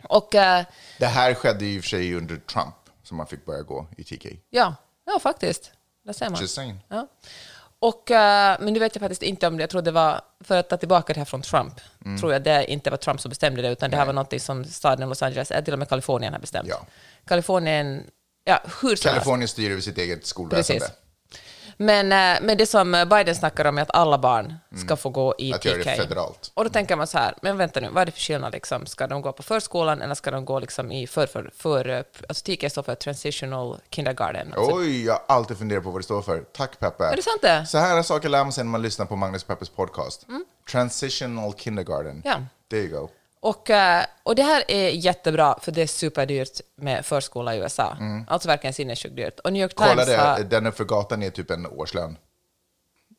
[0.03, 0.65] Och eh,
[0.99, 3.87] Det här skedde ju i och för sig under Trump, som man fick börja gå
[3.97, 4.27] i TK.
[4.51, 5.73] ja, ja faktiskt.
[6.05, 6.41] Där ser man.
[6.41, 6.85] Just saying.
[6.89, 7.07] Ja.
[7.81, 10.57] Och, eh, men nu vet jag faktiskt inte om det, jag tror det var, för
[10.57, 12.19] att ta tillbaka det här från Trump, Mm.
[12.21, 14.65] tror jag det inte var Trump som bestämde det, utan det här var något som
[14.65, 16.69] staden Los Angeles, eller till och med Kalifornien har bestämt.
[16.69, 16.87] Ja.
[17.27, 18.05] Kalifornien,
[18.45, 19.11] ja hur som.
[19.11, 20.81] Kalifornien styr över sitt eget skolväsende.
[20.81, 20.97] Precis.
[21.81, 25.35] Men, eh, men det som Biden snackar om är att alla barn ska få gå
[25.39, 25.55] i Mm.
[25.57, 25.69] Att TK.
[25.69, 26.51] göra det federalt.
[26.55, 28.53] Och då tänker man så här, men vänta nu, vad är det för skillnad?
[28.53, 28.87] Liksom?
[28.87, 32.03] Ska de gå på förskolan eller ska de gå liksom i för, för, för eh,
[32.29, 34.53] alltså TK står för Transitional Kindergarten.
[34.57, 36.41] Alltså, Oj, jag har alltid funderat på vad det står för.
[36.41, 37.05] Tack Peppe.
[37.05, 37.67] Är det sant det?
[37.67, 40.27] Så här saker lär man sig när man lyssnar på Magnus Peppes podcast.
[40.71, 42.11] Transitional Kindergarten.
[42.11, 42.23] Mm.
[42.25, 42.37] Ja.
[42.71, 43.09] There you go.
[43.41, 47.97] Och, eh, och det här är jättebra, för det är superdyrt med förskola i USA.
[48.29, 49.41] Alltså verkligen sinnessjukt dyrt.
[49.41, 49.89] Och New York Mm.
[49.89, 50.25] Kolla Times det,
[50.57, 50.61] har...
[50.63, 52.17] den för gatan är typ en årslön.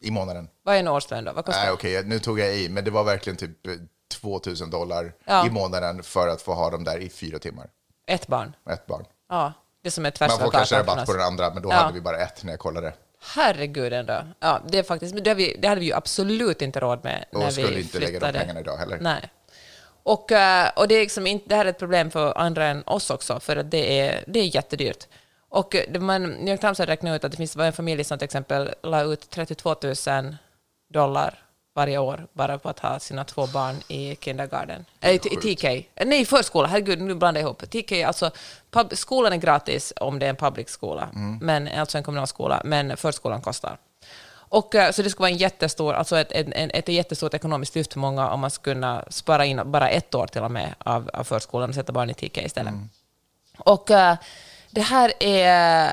[0.01, 0.49] I månaden.
[0.63, 1.31] Vad är en årslön då?
[1.33, 1.73] Vad kostar Nej, det?
[1.73, 3.73] okej, nu tog jag i, men det var verkligen typ eh,
[4.21, 5.47] 2000 dollar Ja.
[5.47, 7.69] i månaden för att få ha dem där i fyra timmar.
[8.07, 8.55] Ett barn.
[8.69, 9.05] Ett barn.
[9.29, 9.53] Ja,
[9.83, 11.75] det som är tvärs Man får kanske rabatt på den andra, men då Ja.
[11.75, 12.93] hade vi bara ett när jag kollade.
[13.35, 14.23] Herregud ändå.
[14.39, 16.99] Ja, det, är faktiskt, men det, har vi, det hade vi ju absolut inte råd
[17.03, 18.39] med Och när skulle vi inte lägga de flyttade.
[18.39, 18.97] pengarna idag heller.
[19.01, 19.29] Nej.
[20.03, 22.83] Och, eh, och det, är liksom inte, det här är ett problem för andra än
[22.85, 25.07] oss också, för att det är, det är jättedyrt.
[25.49, 28.03] Och eh, man, New York Times har räknat ut att det finns var en familj
[28.03, 30.35] som till exempel la ut 32 000
[30.93, 31.43] dollar
[31.75, 34.85] varje år bara på att ha sina två barn i kindergarten.
[35.01, 35.63] Äh, i, TK.
[35.63, 36.67] Eh, Nej, förskola.
[36.67, 37.69] Herregud, nu blandar jag ihop.
[37.69, 38.31] TK, alltså,
[38.71, 41.09] pub, skolan är gratis om det är en public skola,
[41.41, 43.77] men, alltså en kommunal skola, men förskolan kostar.
[44.49, 47.93] Och, eh, så det skulle vara en jättestor, alltså ett, ett, ett, jättestort ekonomiskt lyft
[47.93, 51.09] för många om man skulle kunna spara in bara ett år till och med av,
[51.13, 52.73] av förskolan och sätta barn i TK istället.
[53.57, 54.17] Och eh,
[54.69, 55.91] det här är...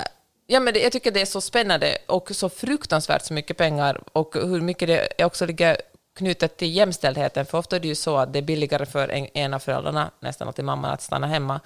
[0.49, 4.01] Ja, men det, jag tycker det är så spännande och så fruktansvärt så mycket pengar
[4.13, 5.77] och hur mycket det också ligger
[6.15, 7.45] knutet till jämställdheten.
[7.45, 10.11] För ofta är det ju så att det är billigare för en, en av föräldrarna,
[10.19, 11.59] nästan alltid mamman, att stanna hemma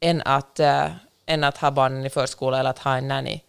[0.00, 0.86] än att, eh,
[1.26, 3.40] än att ha barnen i förskola eller att ha en nanny.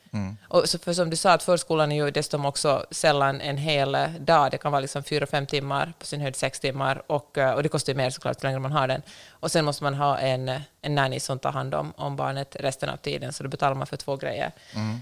[0.47, 3.97] Och så för som du sa, att förskolan är ju dessutom också sällan en hel
[4.19, 4.51] dag.
[4.51, 7.01] Det kan vara liksom fyra, fem timmar, på sin höjd sex timmar.
[7.07, 9.01] Och, eh, och det kostar ju mer såklart ju längre man har den.
[9.29, 12.89] Och sen måste man ha en, en nanny som tar hand om, om barnet resten
[12.89, 14.51] av tiden, så då betalar man för två grejer.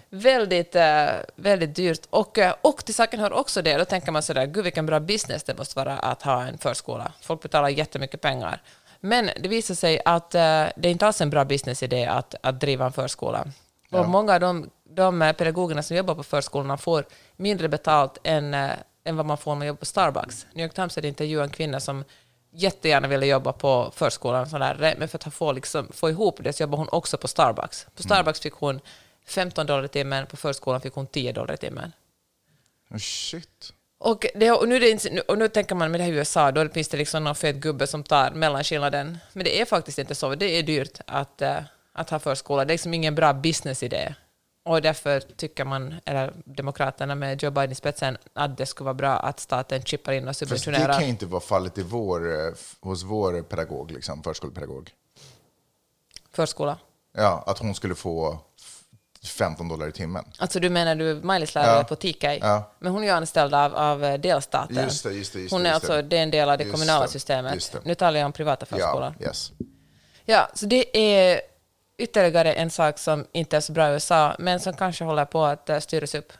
[0.09, 2.01] Väldigt, eh, väldigt dyrt.
[2.09, 4.99] Och, eh, och till saken hör också det, då tänker man sådär, gud vilken bra
[4.99, 7.11] business det måste vara att ha en förskola.
[7.21, 8.61] Folk betalar jättemycket pengar.
[8.99, 10.39] Men det visar sig att det
[10.83, 13.45] är inte alls en bra businessidé att, att driva en förskola.
[13.91, 17.05] Och många av de, de pedagogerna som jobbar på förskolorna får
[17.35, 18.71] mindre betalt än, eh,
[19.03, 20.47] än vad man får om man jobbar på Starbucks.
[20.53, 22.03] New York Times hade intervjuat en kvinna som
[22.51, 26.63] jättegärna ville jobba på förskolan, sådär, men för att få, liksom, få ihop det så
[26.63, 27.87] jobbade hon också på Starbucks.
[27.95, 28.79] På Starbucks fick hon
[29.25, 31.91] 15 dollar i timmen, på förskolan fick hon 10 dollar i timmen.
[32.89, 33.73] Oh, shit.
[33.97, 36.69] Och, det, och, nu det och nu tänker man med det här i USA, då
[36.69, 39.17] finns det liksom någon fet gubbe som tar mellanskillnaden.
[39.33, 40.35] Men det är faktiskt inte så.
[40.35, 41.57] Det är dyrt att, eh,
[41.93, 42.65] att ha förskola.
[42.65, 44.15] Det är liksom ingen bra businessidé.
[44.65, 48.93] Och därför tycker man, eller Demokraterna med Joe Biden i spetsen, att det skulle vara
[48.93, 52.33] bra att staten chippar in och Fast det subventionerar kan inte vara fallet i vår,
[52.47, 54.91] eh, hos vår pedagog, liksom, förskolepedagog.
[56.33, 56.77] förskola.
[57.17, 60.25] Ja, att hon skulle få f- 15 dollar i timmen.
[60.37, 61.83] Alltså du menar du Miley's lärare Ja.
[61.83, 62.23] på TK?
[62.41, 62.71] Ja.
[62.79, 64.75] Men hon är ju anställd av, av eh, delstaten.
[64.75, 66.17] Just det, just det, just hon är just alltså, det.
[66.17, 67.75] är en del av det kommunala systemet.
[67.83, 69.15] Nu talar jag om privata förskolor.
[69.19, 69.51] Ja, yes.
[70.25, 71.41] Ja, så det är
[71.97, 75.45] ytterligare en sak som inte är så bra i USA, men som kanske håller på
[75.45, 76.33] att uh, styras upp.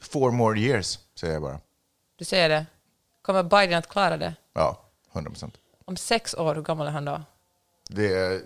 [0.00, 1.60] Four more years, säger jag bara.
[2.16, 2.66] Du säger det.
[3.22, 4.34] Kommer Biden att klara det?
[4.52, 5.54] Ja, 100 procent.
[5.84, 7.22] Om sex år, hur gammal är han då?
[7.88, 8.38] Det,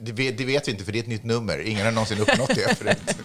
[0.00, 1.58] det, vet, det vet vi inte, för det är ett nytt nummer.
[1.58, 3.16] Ingen har någonsin uppnått det förut.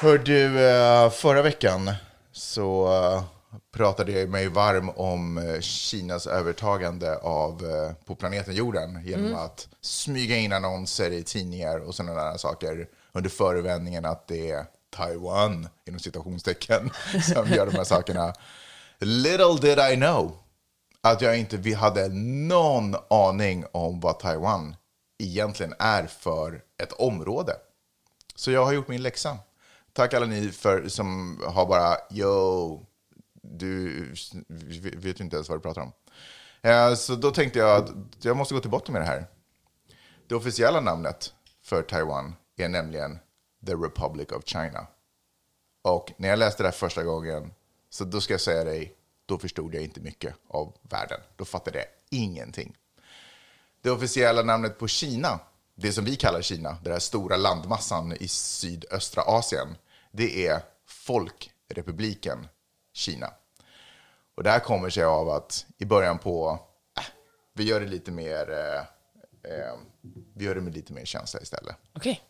[0.00, 1.92] Hör du, eh, förra veckan
[2.32, 3.24] så eh,
[3.72, 9.68] pratade jag mig varm om eh, Kinas övertagande av, eh, på planeten jorden genom att
[9.80, 15.68] smyga in annonser i tidningar och sådana där saker under förevändningen att det är Taiwan,
[15.86, 16.90] inom citationstecken,
[17.34, 18.34] som gör de här sakerna.
[18.98, 20.36] Little did I know
[21.00, 24.76] att jag inte vi hade någon aning om vad Taiwan
[25.18, 27.52] egentligen är för ett område.
[28.34, 29.38] Så jag har gjort min läxa.
[29.92, 32.86] Tack alla ni för, som har bara, yo,
[33.58, 34.14] du
[34.78, 35.92] vet ju inte ens vad du pratar om.
[36.62, 39.26] Eh, Så då tänkte jag att jag måste gå till botten med det här.
[40.26, 43.18] Det officiella namnet för Taiwan är nämligen
[43.66, 44.86] The Republic of China.
[45.82, 47.52] Och när jag läste det här första gången,
[47.90, 48.94] så då ska jag säga dig,
[49.26, 51.20] då förstod jag inte mycket av världen.
[51.36, 52.76] Då fattade jag ingenting.
[53.80, 55.40] Det officiella namnet på Kina,
[55.74, 59.76] det som vi kallar Kina, den här stora landmassan i sydöstra Asien,
[60.10, 62.48] det är Folkrepubliken
[62.92, 63.32] Kina.
[64.36, 66.58] Och det här kommer sig av att i början på,
[66.98, 67.04] äh,
[67.54, 68.78] vi gör det lite mer, eh,
[69.52, 69.74] eh,
[70.34, 71.76] vi gör det med lite mer känsla istället.
[71.96, 72.20] Okej.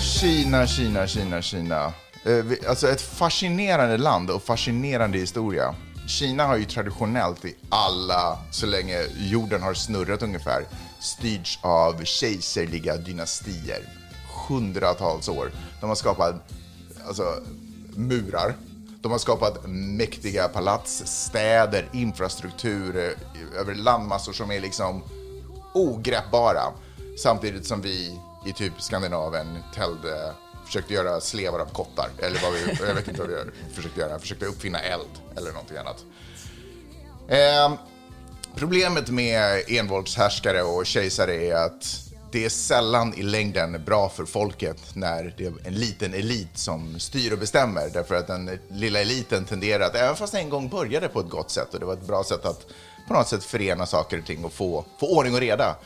[0.00, 1.92] Kina, Kina, Kina, Kina.
[2.24, 5.74] Eh, vi- Alltså ett fascinerande land och fascinerande historia.
[6.06, 10.64] Kina har ju traditionellt i alla, så länge jorden har snurrat ungefär,
[11.00, 13.82] styrts av kejserliga dynastier.
[14.48, 15.52] Hundratals år.
[15.80, 16.34] De har skapat
[17.06, 17.34] alltså,
[17.96, 18.54] murar.
[19.00, 25.02] De har skapat mäktiga palats, städer, infrastruktur eh, över landmassor som är liksom
[25.74, 26.62] ogreppbara.
[27.18, 30.32] Samtidigt som vi i typ Skandinavien tällde,
[30.66, 32.08] försökte göra slevar av kottar.
[32.18, 34.18] Eller vad vi, jag vet inte vad vi försökte göra.
[34.18, 36.04] Försökte uppfinna eld eller någonting annat.
[37.28, 37.78] Eh,
[38.56, 42.03] problemet med envåldshärskare och kejsare är att
[42.34, 47.00] det är sällan i längden bra för folket när det är en liten elit som
[47.00, 47.90] styr och bestämmer.
[47.92, 51.28] Därför att den lilla eliten tenderar att, även fast det en gång började på ett
[51.28, 52.66] gott sätt och det var ett bra sätt att
[53.08, 55.76] på något sätt förena saker och ting och få, få ordning och reda.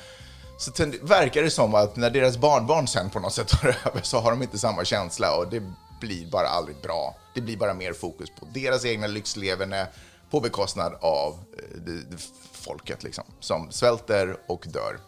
[0.58, 4.02] Så tend- verkar det som att när deras barnbarn sen på något sätt tar över
[4.02, 5.62] så har de inte samma känsla och det
[6.00, 7.16] blir bara aldrig bra.
[7.34, 9.86] Det blir bara mer fokus på deras egna lyxleverne
[10.30, 12.16] på bekostnad av eh, det, det,
[12.52, 14.98] folket liksom, som svälter och dör.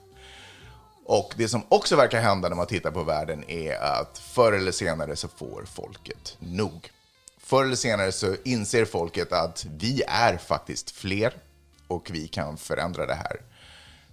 [1.04, 4.72] Och det som också verkar hända när man tittar på världen är att förr eller
[4.72, 6.90] senare så får folket nog.
[7.38, 11.34] Förr eller senare så inser folket att vi är faktiskt fler
[11.86, 13.40] och vi kan förändra det här.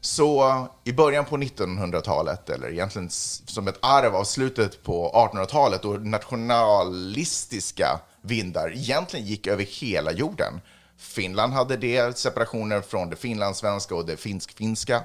[0.02, 5.90] Så i början på 1900-talet, eller egentligen som ett arv av slutet på 1800-talet, då
[5.90, 10.62] nationalistiska vindar egentligen gick över hela jorden.
[10.98, 15.04] Finland hade det, separationen från det finlandssvenska och det finsk-finska,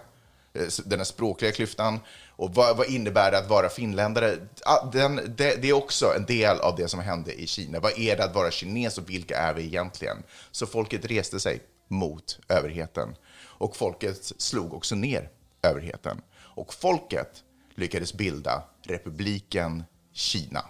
[0.85, 2.01] den här språkliga klyftan.
[2.31, 4.37] Och vad, vad innebär det att vara finländare?
[4.65, 7.81] Ah, Den, det, det är också en del av det som hände i Kina.
[7.81, 10.23] Vad är det att vara kines och vilka är vi egentligen?
[10.51, 13.15] Så folket reste sig mot överheten.
[13.45, 15.29] Och folket slog också ner
[15.63, 16.21] överheten.
[16.39, 17.43] Och folket
[17.75, 20.65] lyckades bilda republiken Kina.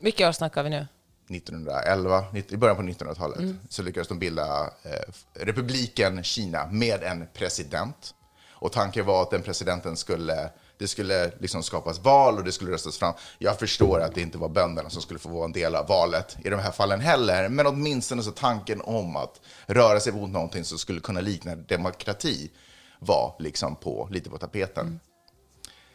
[0.00, 0.86] Vilka år snackar vi nu?
[1.30, 4.90] 1911, nitt- i början på 1900-talet, så lyckades de bilda eh,
[5.34, 8.14] republiken Kina med en president.
[8.58, 12.72] Och tanken var att den presidenten skulle, det skulle liksom skapas val och det skulle
[12.72, 13.14] röstas fram.
[13.38, 16.36] Jag förstår att det inte var bönderna som skulle få vara en del av valet
[16.44, 20.64] i de här fallen heller, men åtminstone så tanken om att röra sig mot någonting
[20.64, 22.50] som skulle kunna likna demokrati
[22.98, 25.00] var liksom på, lite på tapeten.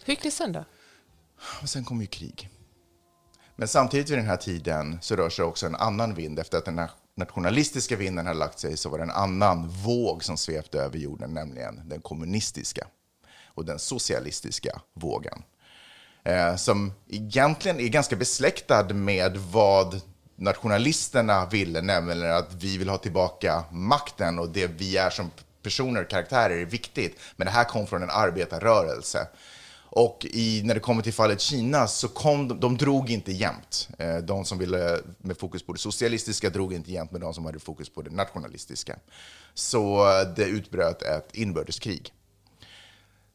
[0.03, 0.63] Hur gick det sen då?
[1.61, 2.49] Och sen kom ju krig.
[3.55, 6.39] Men samtidigt vid den här tiden så rör sig också en annan vind.
[6.39, 6.89] Efter att den här
[7.21, 11.33] nationalistiska vinden hade lagt sig så var det en annan våg som svepte över jorden,
[11.33, 12.87] nämligen den kommunistiska
[13.45, 15.43] och den socialistiska vågen.
[16.23, 20.01] Eh, som egentligen är ganska besläktad med vad
[20.35, 25.31] nationalisterna ville, nämligen att vi vill ha tillbaka makten och det vi är som
[25.63, 27.19] personer och karaktärer är viktigt.
[27.35, 29.27] Men det här kom från en arbetarrörelse.
[29.93, 33.89] Och i, när det kommer till fallet Kina så kom de, de drog inte jämnt.
[33.97, 37.45] Eh, de som ville med fokus på det socialistiska drog inte jämnt med de som
[37.45, 38.99] hade fokus på det nationalistiska.
[39.53, 42.13] Så eh, det utbröt ett inbördeskrig.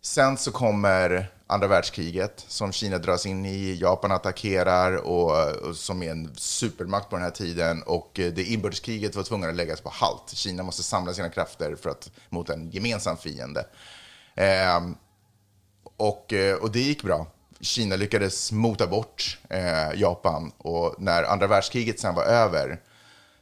[0.03, 6.03] Sen så kommer andra världskriget som Kina dras in i, Japan attackerar och, och som
[6.03, 9.81] är en supermakt på den här tiden och eh, det inbördeskriget var tvungen att läggas
[9.81, 10.31] på halt.
[10.35, 13.67] Kina måste samla sina krafter för att, mot en gemensam fiende.
[14.35, 14.81] Eh,
[15.97, 17.27] och, eh, och det gick bra.
[17.61, 22.81] Kina lyckades mota bort eh, Japan och när andra världskriget sen var över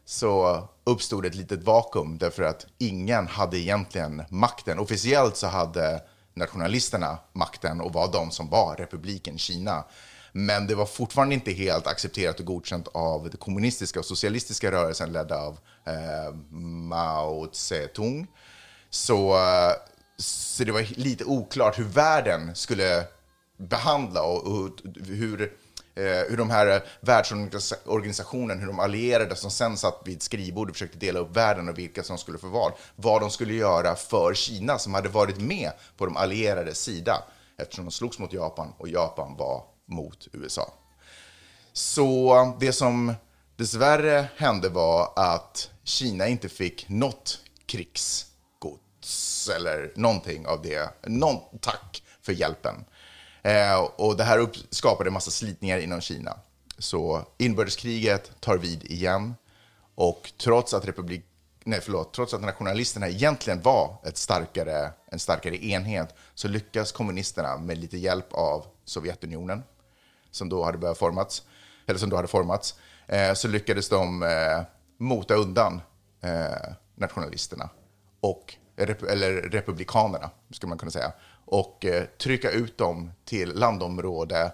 [0.05, 4.79] så uppstod ett litet vakuum därför att ingen hade egentligen makten.
[4.79, 6.03] Officiellt så hade
[6.35, 9.85] nationalisterna makten och var de som var republiken Kina.
[10.33, 15.13] Men det var fortfarande inte helt accepterat och godkänt av den kommunistiska och socialistiska rörelsen
[15.13, 18.27] ledda av eh, Mao Zedong.
[18.91, 19.73] Så, eh,
[20.17, 23.07] så det var lite oklart hur världen skulle
[23.57, 24.71] behandla och, och
[25.07, 25.43] hur,
[25.95, 30.75] eh, hur de här världsorganisationen, hur de allierade som sen satt vid ett skrivbord och
[30.75, 34.35] försökte dela upp världen och vilka som skulle få vad, vad de skulle göra för
[34.35, 37.23] Kina som hade varit med på de allierades sida
[37.59, 40.73] eftersom de slogs mot Japan och Japan var mot USA.
[41.73, 43.15] Så det som
[43.57, 48.27] dessvärre hände var att Kina inte fick något krigs
[49.57, 50.91] eller någonting av det.
[51.07, 52.85] Någon tack för hjälpen.
[53.43, 56.39] Eh, och det här upp, skapade en massa slitningar inom Kina.
[56.79, 59.35] Så inbördeskriget tar vid igen.
[59.95, 61.25] Och trots att, republik,
[61.65, 67.57] nej, förlåt, trots att nationalisterna egentligen var ett starkare, en starkare enhet så lyckas kommunisterna
[67.57, 69.63] med lite hjälp av Sovjetunionen
[70.31, 71.43] som då hade börjat formats,
[71.87, 72.75] eller som då hade formats,
[73.07, 74.63] eh, så lyckades de eh,
[74.99, 75.81] mota undan
[76.21, 77.69] eh, nationalisterna,
[78.21, 81.13] och, eller republikanerna, ska man kunna säga,
[81.45, 84.53] och eh, trycka ut dem till landområde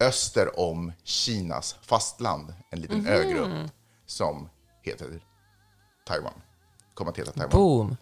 [0.00, 3.06] öster om Kinas fastland, en liten Mhm.
[3.08, 3.70] ögrupp
[4.06, 4.48] som
[4.82, 5.20] heter
[6.06, 6.32] Taiwan.
[6.94, 7.50] Kommer att heta Taiwan.
[7.50, 7.96] Boom.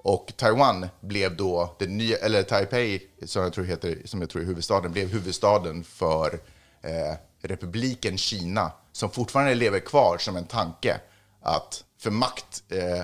[0.00, 4.42] Och Taiwan blev då, den nya, eller Taipei, som jag tror, heter, som jag tror
[4.42, 6.40] är huvudstaden, blev huvudstaden för
[6.82, 11.00] eh, republiken Kina, som fortfarande lever kvar som en tanke
[11.42, 13.02] att för makt, eh,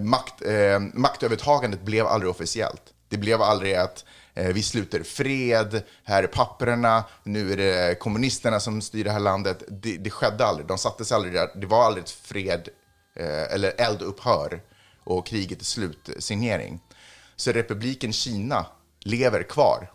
[0.00, 2.82] makt, eh, maktövertagandet blev aldrig officiellt.
[3.08, 4.04] Det blev aldrig att
[4.34, 9.20] eh, vi sluter fred, här är papperna, nu är det kommunisterna som styr det här
[9.20, 9.62] landet.
[9.68, 12.68] Det, det skedde aldrig, de sattes aldrig där, det var aldrig ett fred
[13.16, 14.60] eh, eller eldupphör
[15.04, 16.80] och kriget är slutsignering.
[17.36, 18.66] Så republiken Kina
[19.00, 19.92] lever kvar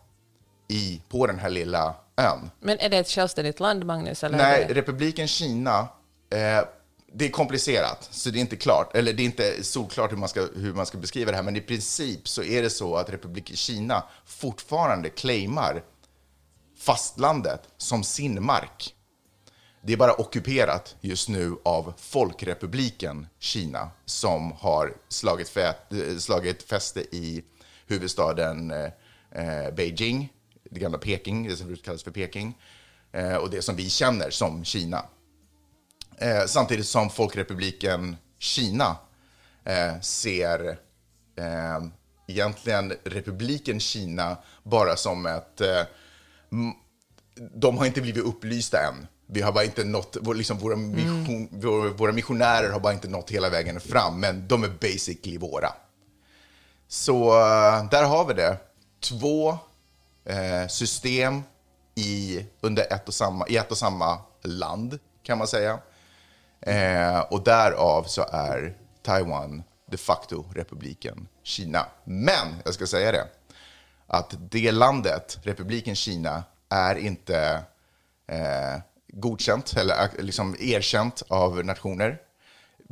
[0.68, 2.52] i, på den här lilla ön.
[2.60, 4.24] Men är det ett självständigt land, Magnus?
[4.24, 5.88] Eller Nej, republiken Kina,
[6.30, 6.64] eh,
[7.13, 10.30] det är komplicerat, så det är inte klart, eller det är inte solklart hur man,
[10.30, 13.10] ska, hur man ska beskriva det här, men i princip så är det så att
[13.10, 15.84] republiken Kina fortfarande claimar
[16.78, 18.95] fastlandet som sin mark.
[19.84, 27.02] Det är bara ockuperat just nu av Folkrepubliken Kina som har slagit, eh, slagit fäste
[27.15, 27.43] i
[27.88, 28.89] huvudstaden eh,
[29.32, 32.58] eh, Beijing, det gamla Peking, det som brukar kallas för Peking,
[33.12, 35.06] eh, och det som vi känner som Kina.
[36.22, 38.96] Eh, samtidigt som Folkrepubliken Kina
[39.66, 40.70] eh, ser
[41.38, 41.86] eh,
[42.28, 45.62] egentligen republiken Kina bara som ett...
[45.62, 45.84] Eh,
[47.54, 49.08] de har inte blivit upplysta än.
[49.28, 53.32] Vi har bara inte nått, liksom våra, mission, våra, våra missionärer har bara inte nått
[53.32, 55.74] hela vägen fram, men de är basically våra.
[56.88, 58.58] Så eh, där har vi det.
[59.00, 59.50] Två
[60.26, 61.42] eh, system
[61.96, 65.80] i, under ett och samma, i ett och samma land, kan man säga.
[66.62, 71.86] Eh, och därav så är Taiwan de facto republiken Kina.
[72.04, 73.28] Men, jag ska säga det,
[74.08, 77.63] att det landet, republiken Kina, är inte
[78.28, 82.17] eh, godkänt eller eh, liksom erkänt av nationer.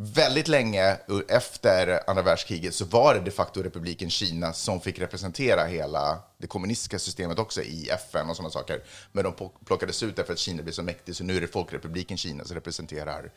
[0.01, 5.65] Väldigt länge efter andra världskriget så var det de facto republiken Kina som fick representera
[5.65, 8.83] hela det kommunistiska systemet också i FN och sådana saker.
[9.11, 12.17] Men de plockades ut därför att Kina blev så mäktig så nu är det folkrepubliken
[12.17, 13.31] Kina som representerar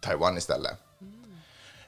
[0.00, 0.72] Taiwan istället.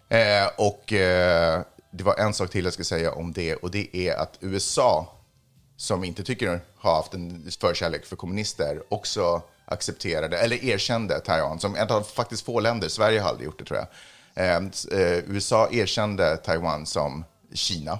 [0.09, 3.96] Eh, och eh, det var en sak till jag ska säga om det och det
[3.96, 5.18] är att USA
[5.77, 11.77] som inte tycker har haft en förkärlek för kommunister också accepterade, eller erkände Taiwan som
[11.77, 13.88] ett av faktiskt få länder, Sverige har aldrig gjort det tror jag.
[14.35, 14.57] Eh,
[15.01, 17.98] eh, USA erkände Taiwan som Kina,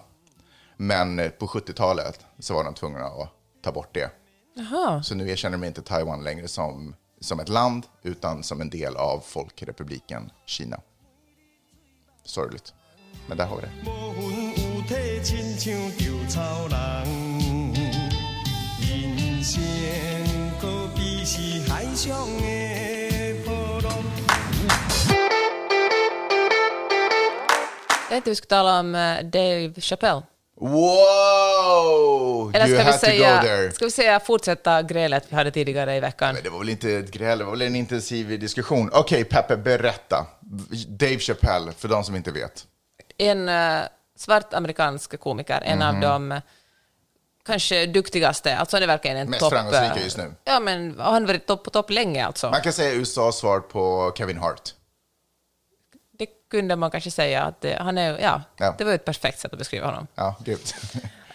[0.77, 3.29] men eh, på 70-talet så var de tvungna att
[3.63, 4.11] ta bort det.
[4.55, 5.03] Jaha.
[5.03, 8.97] Så nu erkänner de inte Taiwan längre som, som ett land utan som en del
[8.97, 10.81] av Folkrepubliken Kina.
[12.25, 12.75] Sorgligt,
[13.29, 13.73] men där har vi det.
[28.03, 30.23] Jag tänkte vi skulle tala om eh, Dave Chappelle.
[30.63, 32.51] Wow!
[32.55, 36.35] Eller ska vi, säga, ska vi säga fortsätta grälet vi hade tidigare i veckan?
[36.35, 38.91] Men det var väl inte ett gräl, det var väl en intensiv diskussion.
[38.93, 40.27] Okej, Peppe, berätta.
[40.89, 42.65] Dave Chappelle, för de som inte vet.
[43.19, 43.81] En eh,
[44.19, 45.89] svart amerikansk komiker, en Mhm.
[45.89, 46.39] av de eh,
[47.47, 49.53] kanske duktigaste, alltså han är verkligen en Mest topp...
[49.53, 50.35] framgångsrika eh, just nu.
[50.45, 52.51] Ja, men har han varit topp på topp länge alltså?
[52.51, 54.71] Man kan säga USAs svar på Kevin Hart.
[56.19, 58.75] Det kunde man kanske säga att det, han är, ja, Ja.
[58.79, 60.07] det var ett perfekt sätt att beskriva honom.
[60.15, 60.75] Ja, grymt.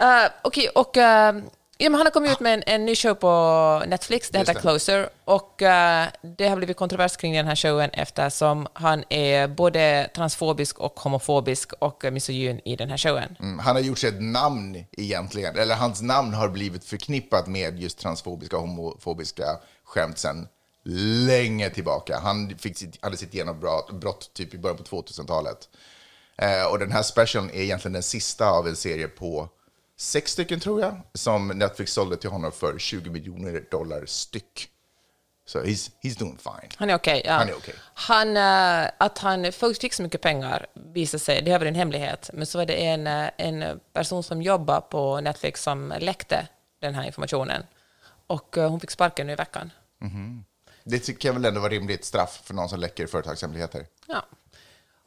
[0.01, 0.05] Uh,
[0.41, 1.36] Okej, och eh,
[1.78, 4.49] ja, men han har kommit ut med en, en ny show på Netflix, det Just
[4.49, 4.61] heter det.
[4.61, 6.07] Closer, och eh,
[6.38, 11.73] det har blivit kontrovers kring den här showen eftersom han är både transfobisk och homofobisk
[11.73, 13.38] och eh, misogyn i den här showen.
[13.39, 17.80] Mm, han har gjort sig ett namn egentligen, eller hans namn har blivit förknippat med
[17.80, 19.45] just transfobiska och homofobiska
[19.86, 20.47] skämt sedan
[21.27, 22.19] länge tillbaka.
[22.19, 25.69] Han fick sitt, hade sitt genombrott brott typ i början på 2000-talet.
[26.38, 29.49] Eh, och den här specialen är egentligen den sista av en serie på
[29.97, 34.69] sex stycken tror jag, som Netflix sålde till honom för 20 miljoner dollar styck.
[35.45, 36.69] Så he's, he's doing fine.
[36.75, 37.21] Han är okej.
[37.25, 37.33] ja.
[37.33, 37.75] Han är okej.
[37.93, 41.75] Han, eh, att han först fick så mycket pengar visade sig, det har varit en
[41.75, 46.47] hemlighet, men så var det en, eh, en person som jobbar på Netflix som läckte
[46.81, 47.63] den här informationen.
[48.27, 49.71] Och eh, hon fick sparken nu i veckan.
[50.88, 53.85] Det tycker jag väl ändå var rimligt straff för någon som läcker företagshemligheter.
[54.07, 54.25] Ja.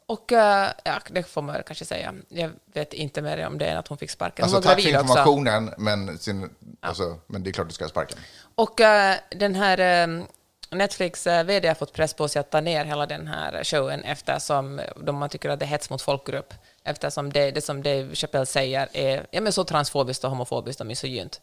[0.06, 2.14] Och eh, ja, det får man kanske säga.
[2.28, 4.44] Jag vet inte mer om det än att hon fick sparken.
[4.44, 5.00] Hon Alltså tack för också.
[5.00, 6.50] informationen, men, sin,
[6.80, 8.18] alltså, men det är klart du ska ha sparken.
[8.54, 10.08] Och eh, den här
[10.70, 14.04] Netflix eh, vd har fått press på sig att ta ner hela den här showen
[14.04, 16.54] eftersom de, man tycker att det är hets mot folkgrupp.
[16.84, 20.86] Eftersom det, det som Dave Chappelle säger är ja, men så transfobiskt och homofobiskt och
[20.86, 21.40] misogynt.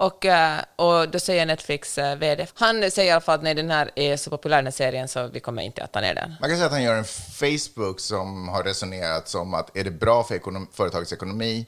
[0.00, 3.54] Och, eh, och då säger Netflix eh, vd, han säger i alla fall att nej,
[3.54, 6.14] den här är så populär den här serien så vi kommer inte att ta ner
[6.14, 6.34] den.
[6.40, 9.90] Man kan säga att han gör en Facebook som har resonerat som att är det
[9.90, 11.66] bra för ekonom- företagets ekonomi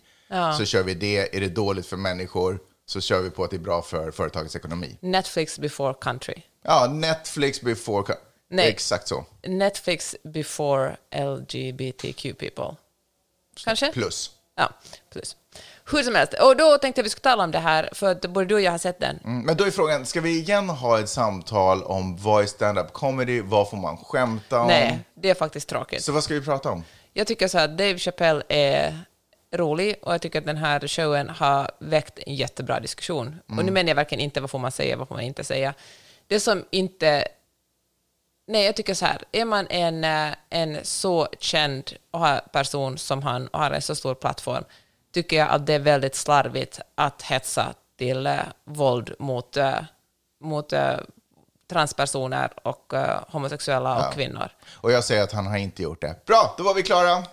[0.58, 1.36] så kör vi det.
[1.36, 4.56] Är det dåligt för människor så kör vi på att det är bra för företagets
[4.56, 4.96] ekonomi.
[5.00, 6.42] Netflix before country.
[6.64, 8.02] Ja, Netflix before...
[8.02, 8.20] co-
[8.50, 8.68] Nej.
[8.68, 9.24] Exakt så.
[9.46, 12.76] Netflix before LGBTQ people.
[13.64, 13.92] Kanske?
[13.92, 14.30] Plus.
[14.56, 14.70] Ja,
[15.12, 15.36] plus.
[15.90, 16.34] Hur som helst.
[16.34, 18.60] Och då tänkte jag vi skulle tala om det här, för att både du och
[18.60, 19.18] jag har sett den.
[19.24, 22.92] Mm, Men då är frågan, ska vi igen ha ett samtal om vad är stand-up
[22.92, 23.40] comedy?
[23.40, 24.66] Vad får man skämta om?
[24.68, 26.04] Nej, det är faktiskt tråkigt.
[26.04, 26.84] Så vad ska vi prata om?
[27.12, 28.98] Jag tycker så här, Dave Chappelle är
[29.54, 33.36] rolig och jag tycker att den här showen har väckt en jättebra diskussion.
[33.58, 35.74] Och nu menar jag verkligen inte vad får man säga, vad får man inte säga.
[36.26, 37.28] Det som inte...
[38.46, 41.92] Nej, jag tycker så här, är man en, eh, en så känd
[42.52, 44.64] person som han och har en så stor plattform,
[45.12, 49.78] tycker jag att det är väldigt slarvigt att hetsa till eh, våld mot, eh,
[50.40, 50.96] mot eh,
[51.70, 54.48] transpersoner och eh, homosexuella och kvinnor.
[54.74, 56.26] Och jag säger att han har inte gjort det.
[56.26, 57.24] Bra, då var vi klara.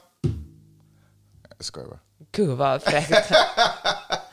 [1.58, 2.00] Jag skojar bara.
[2.32, 3.12] Gud vad fräckt.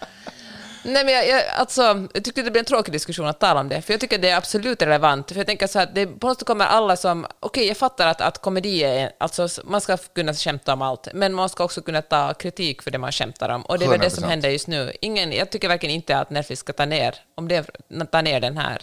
[0.86, 3.68] Nej, men jag, jag, alltså, jag tyckte det blev en tråkig diskussion att tala om
[3.68, 5.28] det, för jag tycker det är absolut relevant.
[5.28, 7.26] För jag tänker så här, det, på något sätt kommer alla som...
[7.40, 9.12] Okej, jag fattar att, att komedi är...
[9.18, 12.90] Alltså, man ska kunna skämta om allt, men man ska också kunna ta kritik för
[12.90, 13.62] det man skämtar om.
[13.62, 14.92] Och det är väl det som händer just nu.
[15.00, 17.66] Ingen, jag tycker verkligen inte att Netflix ska ta ner, om det,
[18.10, 18.82] ta ner den här.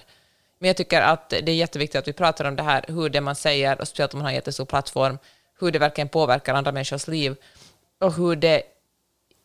[0.59, 3.21] Men jag tycker att det är jätteviktigt att vi pratar om det här, hur det
[3.21, 5.17] man säger, och speciellt om man har en jättestor plattform,
[5.59, 7.35] hur det verkligen påverkar andra människors liv
[7.99, 8.61] och hur det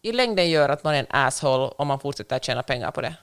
[0.03, 3.01] i längden gör att man är en asshole om man fortsätter att tjäna pengar på
[3.01, 3.15] det.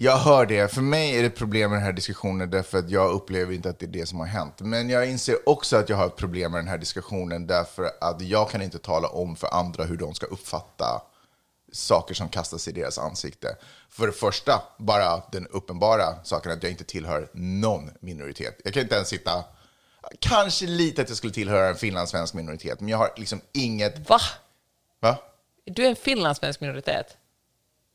[0.00, 0.74] Jag hör det.
[0.74, 3.78] För mig är det problem med den här diskussionen därför att jag upplever inte att
[3.78, 4.60] det är det som har hänt.
[4.60, 8.20] Men jag inser också att jag har ett problem med den här diskussionen därför att
[8.20, 11.02] jag kan inte tala om för andra hur de ska uppfatta
[11.72, 13.56] saker som kastas i deras ansikte.
[13.90, 18.60] För det första, bara den uppenbara saken att jag inte tillhör någon minoritet.
[18.64, 19.44] Jag kan inte ens sitta...
[20.20, 24.10] Kanske lite att jag skulle tillhöra en finlandssvensk minoritet, men jag har liksom inget...
[24.10, 24.20] Va?
[25.00, 25.18] Va?
[25.64, 27.16] Du är en finlandssvensk minoritet?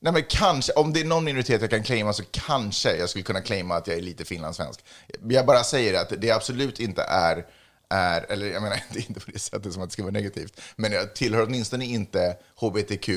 [0.03, 3.23] Nej, men kanske, om det är någon minoritet jag kan claima så kanske jag skulle
[3.23, 4.85] kunna claima att jag är lite finlandssvensk.
[5.29, 7.45] Jag bara säger att det absolut inte är,
[7.89, 10.11] är eller jag menar, det är inte på det sättet som att det ska vara
[10.11, 13.09] negativt, men jag tillhör åtminstone inte hbtq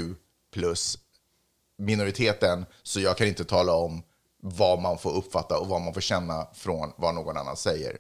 [0.53, 0.99] plus
[1.79, 4.03] minoriteten, så jag kan inte tala om
[4.43, 7.99] vad man får uppfatta och vad man får känna från vad någon annan säger.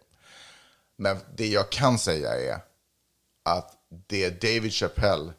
[0.99, 2.59] Men det jag kan säga är
[3.45, 3.73] att
[4.09, 5.33] det David Chappelle,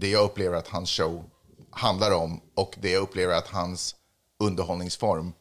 [0.00, 1.24] det jag upplever att hans show
[1.70, 3.96] handlar om och det jag upplever att hans
[4.38, 5.32] underhållningsform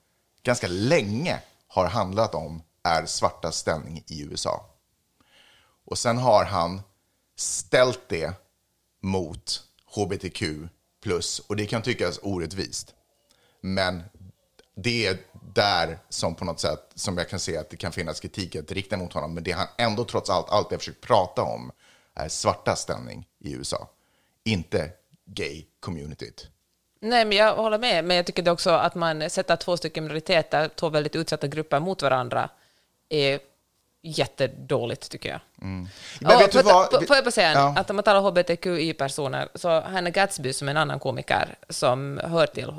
[0.43, 4.66] ganska länge har handlat om är svarta ställning i USA.
[5.86, 6.82] Och sen har han
[7.36, 8.34] ställt det
[9.01, 9.64] mot
[9.95, 10.43] hbtq
[11.03, 12.93] plus och det kan tyckas orättvist.
[13.62, 14.03] Men
[14.76, 15.18] det är
[15.53, 18.72] där som på något sätt som jag kan se att det kan finnas kritik att
[18.72, 19.34] rikta mot honom.
[19.34, 21.72] Men det han ändå trots allt alltid har försökt prata om
[22.14, 23.89] är svarta ställning i USA.
[24.47, 24.89] Inte
[25.25, 26.47] gay-communityt.
[27.01, 28.05] Nej, men jag håller med.
[28.05, 31.79] Men jag tycker det också att man sätter två stycken minoriteter, två väldigt utsatta grupper
[31.79, 32.49] mot varandra,
[33.09, 33.39] är
[34.01, 35.39] jättedåligt, tycker jag.
[35.55, 35.87] Men
[36.21, 37.07] Och vet du får, vad?
[37.07, 37.73] får- jag bara säga Ja.
[37.77, 42.45] att om man talar hbtqi-personer, så Hanna Gatsby som är en annan komiker som hör
[42.47, 42.73] till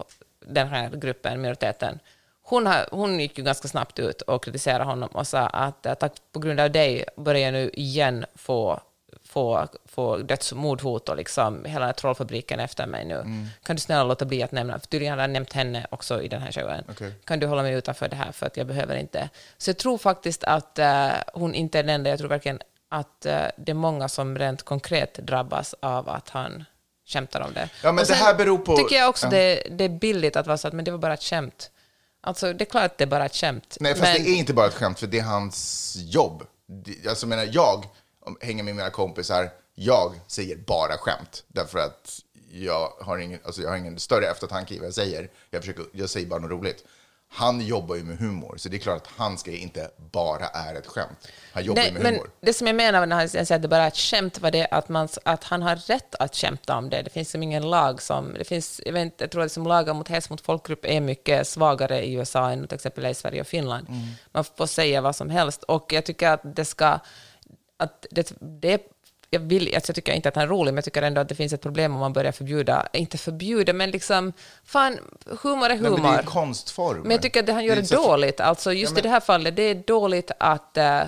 [0.47, 1.99] den här gruppen, minoriteten,
[2.43, 6.13] hon, har, hon gick ju ganska snabbt ut och kritiserade honom och sa att tack
[6.33, 8.81] på grund av dig börjar jag nu igen få
[9.29, 13.15] få, få dödsmordhot och liksom hela trollfabriken efter mig nu.
[13.15, 13.47] Mm.
[13.63, 16.29] Kan du snälla låta bli att nämna, för tydligen har jag nämnt henne också i
[16.29, 16.85] den här showen.
[16.91, 17.13] Okej.
[17.25, 19.29] Kan du hålla mig utanför det här för att jag behöver inte.
[19.59, 22.61] Så jag tror faktiskt att eh, hon inte är den enda, jag tror verkligen
[22.91, 26.65] att eh, det är många som rent konkret drabbas av att han
[27.09, 27.69] skämtar om det.
[27.83, 29.31] Ja, men Och det här beror på- tycker jag också Ja.
[29.31, 31.71] det, det är billigt att vara så att men det var bara ett skämt.
[32.21, 33.77] Alltså det är klart att det är bara ett skämt.
[33.81, 36.43] Nej, fast men, det är inte bara ett skämt, för det är hans jobb.
[37.09, 37.85] Alltså, menar, jag
[38.41, 41.45] hänger med mina kompisar, jag säger bara skämt.
[41.49, 42.21] Därför att
[42.51, 45.31] jag har ingen, alltså, jag har ingen större eftertanke i vad jag säger.
[45.51, 46.85] Jag, försöker, jag säger bara något roligt.
[47.31, 50.75] Han jobbar ju med humor, så det är klart att han ska inte bara är
[50.75, 51.29] ett skämt.
[51.53, 52.31] Han jobbar Nej, ju med men humor.
[52.41, 54.67] det som jag menar när han säger att det bara är ett skämt var det
[54.67, 57.03] att, man, att han har rätt att skämta om det.
[57.03, 58.35] Det finns som ingen lag som...
[58.39, 61.49] Det finns, jag, vet, jag tror att som lagar mot hets mot folkgrupp är mycket
[61.49, 63.89] svagare i USA än till exempel i Sverige och Finland.
[63.89, 64.01] Mm.
[64.33, 65.63] Man får säga vad som helst.
[65.63, 66.99] Och jag tycker att det ska...
[67.79, 68.81] Att det, det
[69.31, 71.29] jag, vill, alltså jag tycker inte att han är rolig, men jag tycker ändå att
[71.29, 74.33] det finns ett problem om man börjar förbjuda, inte förbjuda, men liksom,
[74.65, 74.99] fan,
[75.43, 75.91] humor är Nej, humor.
[75.99, 77.01] men det är en konstform.
[77.03, 78.41] Men jag tycker att det han gör Det är, dåligt.
[78.41, 81.03] Alltså just Ja, men- i det här fallet, det är dåligt att, eh,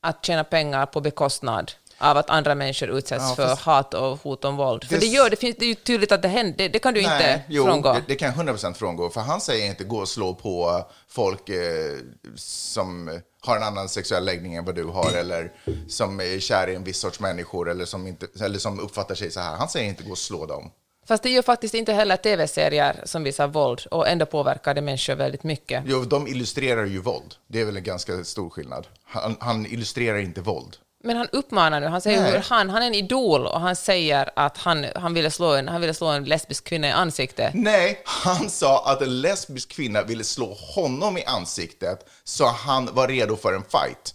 [0.00, 4.44] att tjäna pengar på bekostnad av att andra människor utsätts Ja, för hat och hot
[4.44, 4.84] om våld.
[4.84, 6.78] För Det- det, gör, det, finns, det är ju tydligt att det händer, det, det
[6.78, 7.92] kan du inte jo, frångå.
[7.92, 9.10] Det, det kan jag 100% frångå.
[9.10, 11.96] För han säger inte gå och slå på folk eh,
[12.36, 15.52] som har en annan sexuell läggning än vad du har eller
[15.88, 19.30] som är kär i en viss sorts människor eller som, inte, eller som uppfattar sig
[19.30, 19.56] så här.
[19.56, 20.70] Han säger inte gå och slå dem.
[21.08, 25.14] Fast det gör faktiskt inte heller tv-serier som visar våld och ändå påverkar det människor
[25.14, 25.82] väldigt mycket.
[25.86, 27.34] Jo, de illustrerar ju våld.
[27.46, 28.86] Det är väl en ganska stor skillnad.
[29.04, 30.76] Han, han illustrerar inte våld.
[31.06, 32.32] Men han uppmanar nu, han säger Nej.
[32.32, 35.68] hur han, han är en idol och han säger att han, han, ville slå en,
[35.68, 37.50] han ville slå en lesbisk kvinna i ansiktet.
[37.54, 43.08] Nej, han sa att en lesbisk kvinna ville slå honom i ansiktet så han var
[43.08, 44.14] redo för en fight.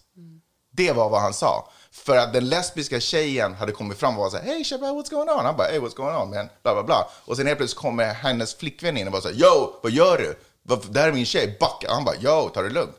[0.73, 1.69] Det var vad han sa.
[1.91, 5.09] För att den lesbiska tjejen hade kommit fram och var så här, hey Shabba, what's
[5.09, 5.45] going on?
[5.45, 6.49] Han bara, hey what's going on man?
[6.63, 7.07] Bla bla bla.
[7.25, 10.17] Och sen helt plötsligt kommer hennes flickvän in och var så här, yo, vad gör
[10.17, 10.35] du?
[10.63, 11.87] Vad- Där är min tjej, backa.
[11.93, 12.95] Han bara, yo, ta det lugnt.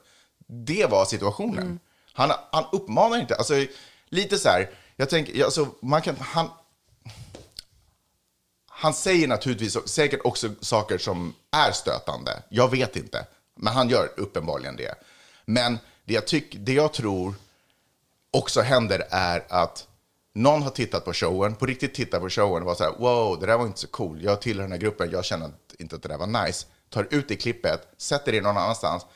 [0.67, 1.79] Det var situationen.
[2.13, 3.67] Han, han uppmanar inte, alltså
[4.09, 6.49] lite så här, jag tänker, alltså, man kan, han,
[8.69, 12.43] han säger naturligtvis säkert också saker som är stötande.
[12.49, 14.95] Jag vet inte, men han gör uppenbarligen det.
[15.45, 17.35] Men det jag, tyck, det jag tror
[18.31, 19.87] också händer är att
[20.35, 23.41] någon har tittat på showen, på riktigt tittat på showen och var så här, wow,
[23.41, 24.23] det där var inte så cool.
[24.23, 26.67] Jag tillhör den här gruppen, jag känner inte att det där var nice.
[26.89, 29.07] Tar ut det klippet, sätter det någon annanstans.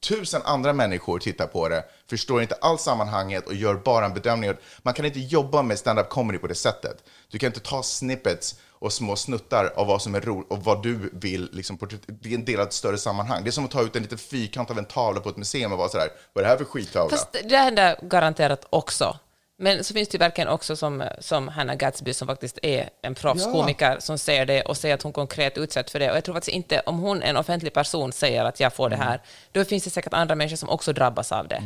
[0.00, 4.52] Tusen andra människor tittar på det, förstår inte alls sammanhanget och gör bara en bedömning.
[4.82, 7.04] Man kan inte jobba med stand-up comedy på det sättet.
[7.30, 10.82] Du kan inte ta snippets och små snuttar av vad som är roligt och vad
[10.82, 11.48] du vill.
[11.52, 13.44] Liksom, det är en del av ett större sammanhang.
[13.44, 15.72] Det är som att ta ut en liten fyrkant av en tavla på ett museum
[15.72, 17.10] och vara sådär, vad är det här för skittavla?
[17.10, 19.18] Fast det händer garanterat också.
[19.58, 23.14] Men så finns det ju verkligen också som, som Hannah Gatsby som faktiskt är en
[23.14, 26.10] proffskomiker som ser det och säger att hon konkret utsätts för det.
[26.10, 28.96] Och jag tror faktiskt inte, om hon, en offentlig person, säger att jag får det
[28.96, 31.62] här, då finns det säkert andra människor som också drabbas av det.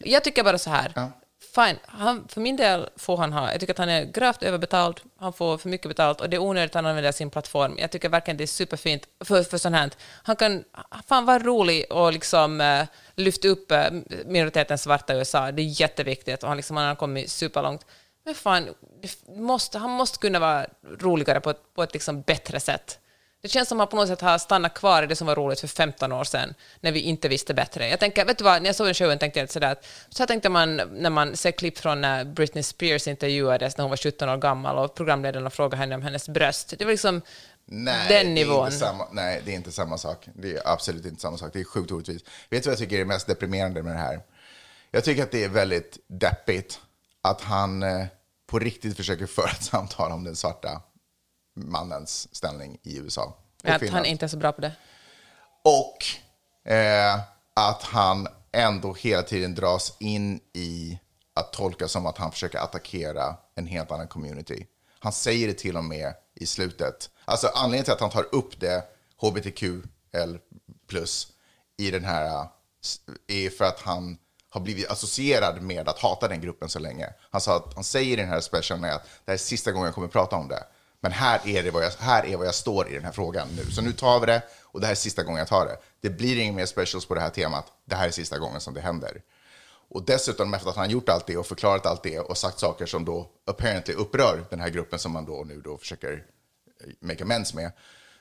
[0.00, 0.92] Jag tycker bara så här,
[1.54, 5.00] fine, han, för min del får han ha, jag tycker att han är gravt överbetald,
[5.16, 7.76] han får för mycket betalt och det är onödigt att han använder sin plattform.
[7.78, 9.90] Jag tycker verkligen det är superfint för, för sånt här.
[10.22, 10.64] Han kan
[11.06, 12.84] fan vara rolig och liksom uh,
[13.14, 13.78] lyfta upp uh,
[14.26, 15.52] minoriteten svarta i USA.
[15.52, 17.86] Det är jätteviktigt och han, liksom, han har kommit superlångt.
[18.24, 18.68] Men fan,
[19.28, 20.66] måste, han måste kunna vara
[21.00, 22.98] roligare på ett, på ett liksom bättre sätt.
[23.42, 25.34] Det känns som att han på något sätt har stannat kvar i det som var
[25.36, 27.88] roligt för 15 år sedan, när vi inte visste bättre.
[27.88, 30.22] Jag tänker, vet du vad, när jag såg den showen tänkte jag sådär att så
[30.22, 33.96] här tänkte man när man ser klipp från när Britney Spears intervjuades när hon var
[33.96, 36.74] 17 år gammal och programledarna frågade henne om hennes bröst.
[36.78, 37.22] Det var liksom
[37.66, 38.66] Nej, den Det är nivån.
[38.66, 40.28] inte samma, nej, det är inte samma sak.
[40.34, 41.50] Det är absolut inte samma sak.
[41.52, 42.26] Det är sjukt orättvist.
[42.50, 44.20] Vet du vad jag tycker är mest deprimerande med det här?
[44.90, 46.80] Jag tycker att det är väldigt deppigt
[47.22, 48.06] att han eh,
[48.46, 50.82] på riktigt försöker föra ett samtal om den svarta
[51.54, 53.36] mannens ställning i USA.
[53.64, 54.72] Att han inte är så bra på det.
[55.64, 57.20] Och eh,
[57.54, 60.98] att han ändå hela tiden dras in i
[61.34, 64.66] att tolka som att han försöker attackera en helt annan community.
[64.98, 67.10] Han säger det till och med i slutet.
[67.24, 68.84] Alltså anledningen till att han tar upp det,
[69.16, 70.36] hbtql
[70.88, 71.28] plus,
[71.76, 72.46] i den här, eh,
[73.44, 77.08] är för att han har blivit associerad med att hata den gruppen så länge.
[77.30, 79.86] Han sa att han säger i den här specialen att det här är sista gången
[79.86, 80.64] jag kommer prata om det.
[81.02, 83.48] Men här är, det vad jag, här är vad jag står i den här frågan
[83.56, 83.70] nu.
[83.70, 85.76] Så nu tar vi det och det här är sista gången jag tar det.
[86.00, 87.66] Det blir inga mer specials på det här temat.
[87.84, 89.22] Det här är sista gången som det händer.
[89.88, 92.86] Och dessutom efter att han gjort allt det och förklarat allt det och sagt saker
[92.86, 96.24] som då apparently upprör den här gruppen som man då nu då försöker
[96.80, 97.72] eh, make amends med,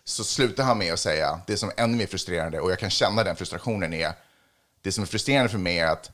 [0.04, 2.90] så slutar han med att säga det som är ännu mer frustrerande och jag kan
[2.90, 4.14] känna den frustrationen är,
[4.82, 6.12] det som är frustrerande för mig är att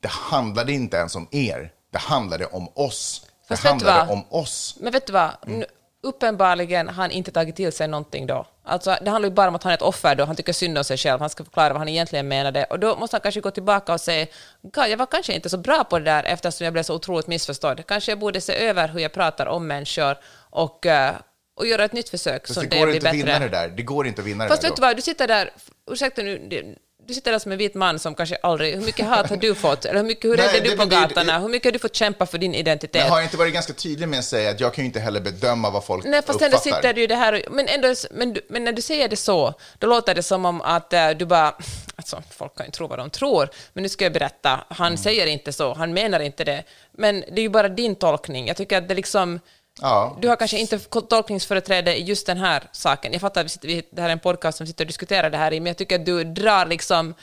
[0.00, 4.76] det handlade inte ens om er, det handlade om oss Fast det handlade om oss.
[4.80, 5.36] Men vet du vad?
[5.46, 5.64] Mm.
[6.02, 8.46] Uppenbarligen har han inte tagit till sig någonting då.
[8.64, 10.78] Alltså, det handlar ju bara om att han är ett offer då, han tycker synd
[10.78, 12.64] om sig själv, han ska förklara vad han egentligen menade.
[12.64, 14.26] Och då måste han kanske gå tillbaka och säga,
[14.62, 17.26] "God, jag var kanske inte så bra på det där eftersom jag blev så otroligt
[17.26, 17.86] missförstådd.
[17.86, 20.16] Kanske jag borde se över hur jag pratar om människor
[20.50, 21.14] och, eh,
[21.56, 22.46] och göra ett nytt försök.
[22.46, 23.16] Fast så det går blir inte bättre.
[23.16, 23.68] vinna det där.
[23.68, 25.50] Det går inte att vinna Fast det där vet du vad, du sitter där,
[25.90, 26.64] ursäkta nu, det-
[27.06, 28.74] du sitter där som en vit man som kanske aldrig...
[28.74, 29.84] Hur mycket hat har du fått?
[29.84, 31.38] Eller hur, mycket, hur rädd är du på gatorna?
[31.38, 33.02] Hur mycket har du fått kämpa för din identitet?
[33.02, 35.00] Men har jag inte varit ganska tydlig med att säga att jag kan ju inte
[35.00, 36.46] heller bedöma vad folk Nej, fast uppfattar?
[36.46, 39.16] ändå sitter du ju det här och, men, ändå, men, men när du säger det
[39.16, 41.54] så, då låter det som om att eh, du bara...
[41.96, 44.64] Alltså, folk kan ju tro vad de tror, men nu ska jag berätta.
[44.68, 44.96] Han Mm.
[44.96, 46.62] säger inte så, han menar inte det.
[46.92, 48.46] Men det är ju bara din tolkning.
[48.46, 49.40] Jag tycker att det liksom...
[49.80, 50.16] Ja.
[50.20, 53.12] Du har kanske inte tolkningsföreträde i just den här saken.
[53.12, 55.38] Jag fattar att vi det här är en podcast som vi sitter och diskuterar det
[55.38, 57.14] här i, men jag tycker att du drar liksom...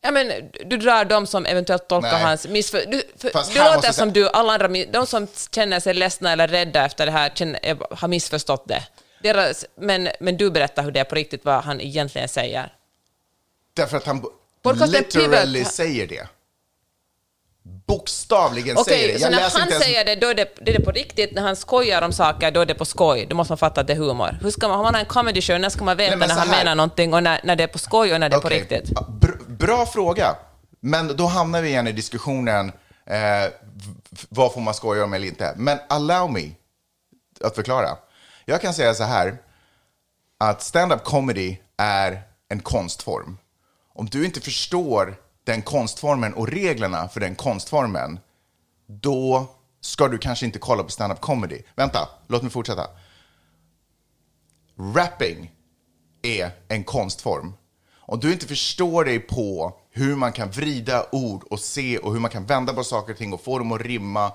[0.00, 0.32] Ja, men,
[0.66, 2.22] du drar de som eventuellt tolkar Nej.
[2.22, 2.84] hans missför...
[2.86, 6.84] Du, för, du låter som du, alla andra, de som känner sig ledsna eller rädda
[6.84, 8.82] efter det här känner, eh, har missförstått det.
[9.22, 12.72] Deras, men, men du berättar hur det är på riktigt, vad han egentligen säger.
[13.74, 14.24] Därför att han
[14.62, 16.28] Podcasten literally Pivot- säger det.
[17.86, 19.18] Bokstavligen Okej, säger det.
[19.18, 19.84] så Jag när läser han ens...
[19.84, 21.32] säger det, då är det, det är det på riktigt.
[21.34, 23.26] När han skojar om saker, då är det på skoj.
[23.30, 24.38] Då måste man fatta att det är humor.
[24.42, 26.40] Hur ska man, har man en comedy show, när ska man veta Nej, när så
[26.40, 28.48] han menar någonting och när, när det är på skoj och när det är på
[28.48, 28.90] riktigt?
[29.46, 30.36] bra fråga.
[30.80, 32.72] Men då hamnar vi igen i diskussionen,
[33.06, 33.50] eh,
[34.28, 35.54] vad får man skoja om eller inte?
[35.56, 36.50] Men allow me
[37.44, 37.88] att förklara.
[38.44, 39.36] Jag kan säga så här,
[40.40, 43.38] att stand-up comedy är en konstform.
[43.94, 48.18] Om du inte förstår den konstformen och reglerna för den konstformen,
[48.86, 49.46] då
[49.80, 51.62] ska du kanske inte kolla på stand-up comedy.
[51.74, 52.86] Vänta, låt mig fortsätta.
[54.94, 55.52] Rapping
[56.22, 57.52] är en konstform.
[58.06, 62.20] Om du inte förstår dig på hur man kan vrida ord och se och hur
[62.20, 64.32] man kan vända på saker och ting och få dem att rimma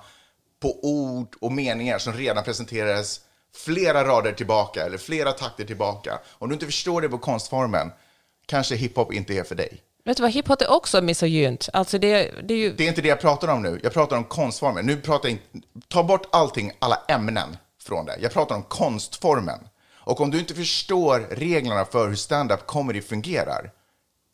[0.60, 3.20] på ord och meningar som redan presenterades
[3.54, 6.18] flera rader tillbaka eller flera takter tillbaka.
[6.28, 7.92] Om du inte förstår dig på konstformen,
[8.46, 9.82] kanske hiphop inte är för dig.
[10.04, 11.68] Vet du vad, hiphop är också misogynt.
[11.72, 12.72] Alltså det, det är ju...
[12.72, 13.80] Det är inte det jag pratar om nu.
[13.82, 14.86] Jag pratar om konstformen.
[14.86, 15.38] Nu pratar jag.
[15.88, 18.16] Ta bort allting, alla ämnen från det.
[18.20, 19.58] Jag pratar om konstformen.
[19.94, 23.70] Och om du inte förstår reglerna för hur stand-up comedy fungerar,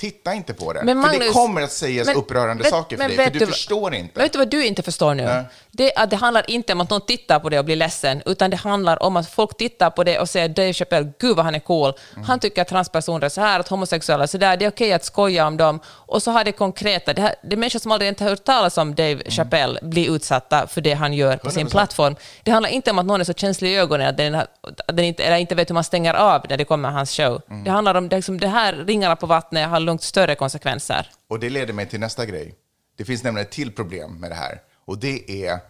[0.01, 0.83] titta inte på det.
[0.85, 3.39] Men för det Magnus- kommer att sägas men upprörande vet- saker för dig, för du
[3.39, 4.21] vad- förstår inte.
[4.21, 5.45] Vet du vad du inte förstår nu?
[5.71, 8.57] Det, det handlar inte om att någon tittar på det och blir ledsen, utan det
[8.57, 11.59] handlar om att folk tittar på det och säger Dave Chappelle, gud vad han är
[11.59, 11.93] cool.
[12.15, 12.25] Mm.
[12.25, 14.93] Han tycker att transpersoner är så här, att homosexuella är så där, det är okej
[14.93, 15.81] att skoja om dem.
[15.87, 18.45] Och så har det konkreta, det, här, det är människor som aldrig inte har hört
[18.45, 19.31] talas om Dave Mm.
[19.31, 21.71] Chappelle blir utsatta för det han gör på sin 100%.
[21.71, 22.17] plattform.
[22.43, 24.49] Det handlar inte om att någon är så känslig i ögonen att den, att
[24.87, 27.43] den inte, eller inte vet hur man stänger av när det kommer hans show.
[27.51, 27.65] Mm.
[27.65, 31.11] Det handlar om, det, liksom, det här ringarna på vattnet långt större konsekvenser.
[31.29, 32.55] Och det leder mig till nästa grej.
[32.97, 34.63] Det finns nämligen ett till problem med det här.
[34.85, 35.61] Och det är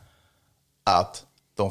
[0.85, 1.71] att de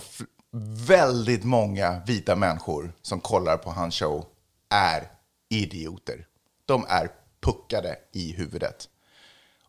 [0.87, 4.25] väldigt många vita människor som kollar på hans show
[4.69, 5.11] är
[5.49, 6.27] idioter.
[6.65, 7.09] De är
[7.41, 8.89] puckade i huvudet.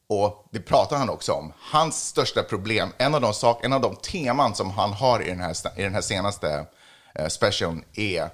[0.09, 1.53] Och det pratar han också om.
[1.59, 5.29] Hans största problem, en av de, sak, en av de teman som han har i
[5.29, 6.67] den här, i den här senaste
[7.15, 8.31] eh, specialen är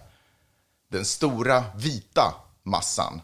[0.90, 3.20] den stora vita massan,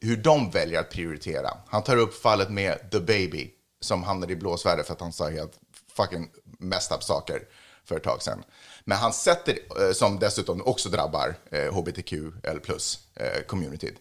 [0.00, 1.50] hur de väljer att prioritera.
[1.66, 3.50] Han tar upp fallet med The Baby
[3.80, 5.58] som hamnade i blåsväder för att han sa helt
[5.92, 7.42] fucking messed up saker
[7.84, 8.44] för ett tag sedan.
[8.84, 13.96] Men han sätter, eh, som dessutom också drabbar eh, hbtql plus eh, communityt.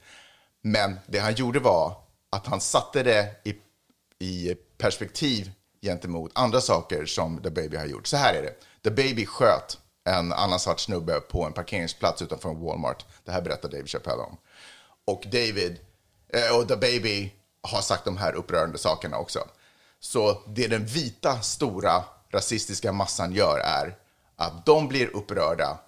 [0.62, 1.98] Men det han gjorde var
[2.32, 3.56] att han satte det i,
[4.26, 5.52] i perspektiv
[5.82, 8.08] gentemot andra saker som The Baby har gjort.
[8.08, 8.54] Så här är det.
[8.84, 9.78] The Baby sköt
[10.10, 13.06] en annan svart snubbe på en parkeringsplats utanför en Walmart.
[13.24, 14.38] Det här berättar David Chappelle om.
[15.06, 15.80] Och David,
[16.34, 17.32] eh, och The Baby
[17.62, 19.48] har sagt de här upprörande sakerna också.
[20.00, 23.96] Så det den vita, stora, rasistiska massan gör är
[24.36, 25.80] att de blir upprörda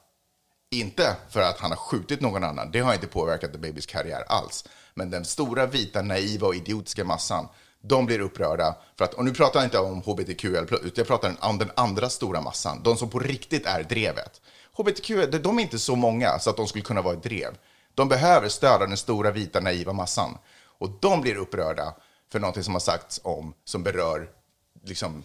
[0.72, 4.24] inte för att han har skjutit någon annan, det har inte påverkat The Babys karriär
[4.28, 4.66] alls.
[4.94, 7.48] Men den stora vita, naiva och idiotiska massan,
[7.82, 11.36] de blir upprörda för att, och nu pratar jag inte om hbtq, utan jag pratar
[11.40, 14.42] om den andra stora massan, de som på riktigt är drevet.
[14.74, 17.58] Hbtq, de de är inte så många så att de skulle kunna vara ett drev.
[17.98, 20.38] De behöver stöd av den stora vita, naiva massan.
[20.80, 21.94] Och de blir upprörda
[22.32, 24.28] för någonting som har sagts om, som berör
[24.86, 25.24] liksom,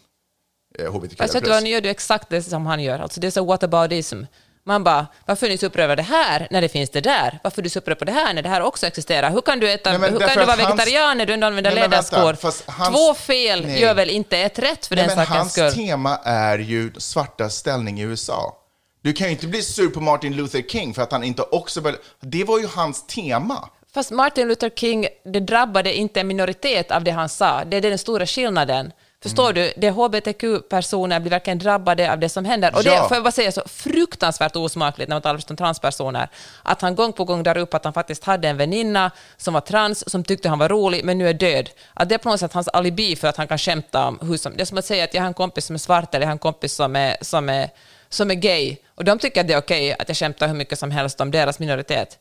[0.78, 1.18] eh, hbtq.
[1.18, 2.98] Fast du vad, nu gör du exakt det som han gör.
[2.98, 4.22] Alltså det är så whataboutism.
[4.64, 7.38] Man bara, varför är ni så upprörda det här när det finns det där?
[7.44, 9.30] Varför är du så upprörd på det här när det här också existerar?
[9.30, 11.46] Hur kan du, äta, Nej, hur kan du vara att hans- vegetarian när du inte
[11.46, 12.62] använder hans-
[12.92, 13.80] Två fel Nej.
[13.80, 15.72] gör väl inte ett rätt för Nej, den men sakens hans skull?
[15.86, 18.56] tema är ju svartas ställning i USA.
[19.02, 21.80] Du kan ju inte bli sur på Martin Luther King för att han inte också...
[21.80, 23.68] väl- Det var ju hans tema.
[23.94, 27.64] Fast Martin Luther King, det drabbade inte en minoritet av det han sa.
[27.64, 28.92] Det är den stora skillnaden.
[29.22, 29.54] Förstår Mm.
[29.54, 29.72] du?
[29.76, 32.74] Det hbtq-personer blir verkligen drabbade av det som händer.
[32.76, 33.08] Och det Ja.
[33.08, 36.28] får jag bara säga så fruktansvärt osmakligt när man talar om transpersoner.
[36.62, 39.60] Att han gång på gång drar upp att han faktiskt hade en väninna som var
[39.60, 41.70] trans, som tyckte han var rolig, men nu är död.
[41.94, 44.36] Att det är på något sätt hans alibi för att han kan skämta om hur
[44.36, 44.52] som...
[44.56, 46.28] Det är som att säga att jag har en kompis som är svart eller jag
[46.28, 47.70] har en kompis som är, som är,
[48.14, 48.76] som är gay.
[48.94, 51.30] Och de tycker att det är okej att jag skämtar hur mycket som helst om
[51.30, 52.18] deras minoritet.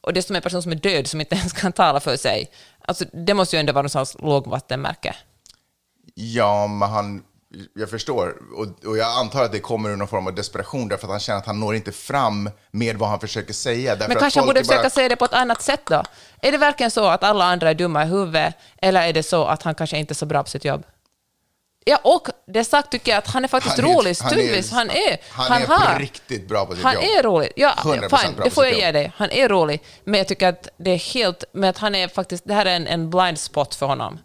[0.00, 2.16] Och det är som en person som är död som inte ens kan tala för
[2.16, 2.50] sig.
[2.80, 5.16] Alltså, det måste ju ändå vara någon sorts lågvattenmärke.
[6.14, 7.22] Ja, men han...
[7.74, 8.34] Jag förstår.
[8.56, 11.20] Och, och jag antar att det kommer ur någon form av desperation därför att han
[11.20, 13.96] känner att han når inte fram med vad han försöker säga.
[14.08, 16.02] Men kanske han borde är bara- försöka säga det på ett annat sätt då?
[16.42, 19.44] Är det verkligen så att alla andra är dumma i huvudet, eller är det så
[19.44, 20.84] att han kanske inte är så bra på sitt jobb?
[21.88, 24.36] Ja, och det sagt tycker jag att han är faktiskt Han är- rolig han är-
[24.36, 24.70] stundvis.
[24.70, 27.04] Han är, han är på riktigt bra på sitt han jobb.
[27.04, 27.52] är rolig.
[27.56, 29.12] Ja, 100% fine, det får jag ge dig.
[29.16, 31.44] Han är rolig, men jag tycker att det är helt...
[31.52, 34.18] Men att han är faktiskt, det här är en, en blind spot för honom.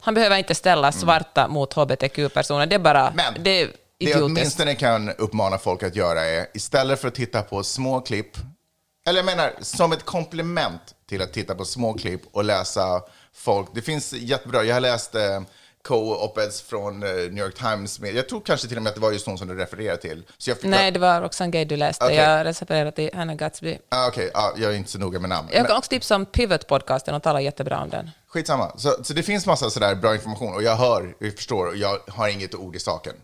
[0.00, 2.66] Han behöver inte ställa svarta mot hbtq-personer.
[2.66, 3.08] Det är bara...
[3.08, 3.16] Mm.
[3.16, 4.24] Men det är det idiotiskt.
[4.24, 8.36] åtminstone kan uppmana folk att göra är, istället för att titta på små klipp,
[9.06, 13.02] eller jag menar som ett komplement till att titta på små klipp och läsa
[13.34, 13.68] folk.
[13.74, 15.40] Det finns jättebra, jag har läst eh,
[15.88, 18.00] co-op-eds från eh, New York Times.
[18.00, 20.00] Med, jag tror kanske till och med att det var just hon som du refererade
[20.00, 20.22] till.
[20.62, 22.04] Nej, det var Roxane Gay du läste.
[22.04, 22.16] Okej.
[22.16, 23.78] Jag refererade till Hannah Gatsby.
[23.88, 25.48] Ah, Okej, ah, jag är inte så noga med namn.
[25.52, 28.10] Jag kan också tipsa om Pivot-podcasten och tala jättebra om den.
[28.28, 28.72] Skitsamma.
[28.76, 31.98] Så, så det finns massa sådär bra information och jag hör, jag förstår och jag
[32.08, 33.14] har inget ord i saken.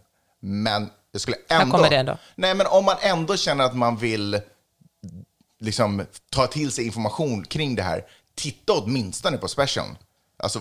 [0.40, 1.76] Men jag skulle ändå...
[1.76, 2.18] kommer det ändå.
[2.34, 4.40] Nej, men om man ändå känner att man vill
[5.60, 8.04] liksom ta till sig information kring det här,
[8.34, 9.96] titta åtminstone på specialen.
[10.36, 10.60] Alltså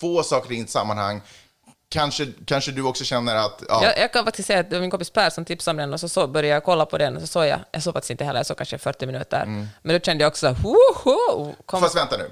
[0.00, 1.20] få saker i ett sammanhang.
[1.88, 3.62] Kanske, kanske du också känner att...
[3.68, 5.76] Ja, Jag, jag kan faktiskt säga att det var min kompis Per som tipsade om
[5.76, 7.94] den och så, så började jag kolla på den och så såg jag, jag såg
[7.94, 9.44] faktiskt inte heller, jag såg kanske 40 minuter.
[9.82, 11.54] Men då kände jag också, woho!
[11.66, 12.30] Kom, Fast vänta nu.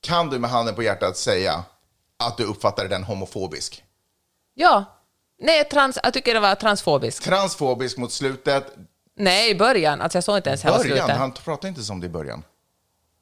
[0.00, 1.64] Kan du med handen på hjärtat säga
[2.24, 3.84] att du uppfattar den homofobisk?
[4.54, 4.84] ja,
[5.38, 7.22] nej, trans, jag tycker det var transfobisk.
[7.22, 8.74] Transfobisk mot slutet.
[9.16, 11.16] Nej, i början, alltså jag såg inte ens hela Början, slutet.
[11.16, 12.42] han pratade inte som det i början.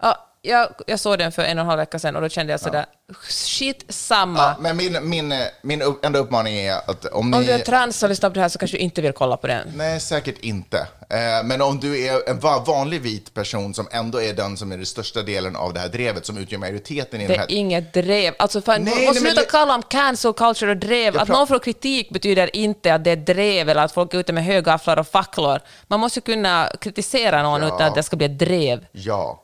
[0.02, 2.52] Ja, jag, jag såg den för en och en halv vecka sedan och då kände
[2.52, 2.86] jag sådär,
[3.28, 4.38] shit samma.
[4.38, 7.36] Ja, men min, min, min upp- enda uppmaning är att om ni...
[7.36, 9.36] Om du är trans och lyssnar på det här så kanske du inte vill kolla
[9.36, 9.72] på den.
[9.76, 10.78] Nej, säkert inte.
[11.10, 14.72] Eh, men om du är en va- vanlig vit person som ändå är den som
[14.72, 17.38] är den största delen av det här drevet, som utgör majoriteten i Det den är
[17.38, 17.50] här...
[17.50, 18.34] inget drev.
[18.38, 21.18] Alltså, fan, Nej, man nej, måste men sluta det- kalla om cancel culture och drev.
[21.18, 24.32] Att någon får kritik betyder inte att det är drev eller att folk är ute
[24.32, 25.60] med högafflar och facklor.
[25.86, 27.66] Man måste kunna kritisera någon Ja.
[27.66, 28.86] utan att det ska bli ett drev.
[28.92, 29.42] Ja,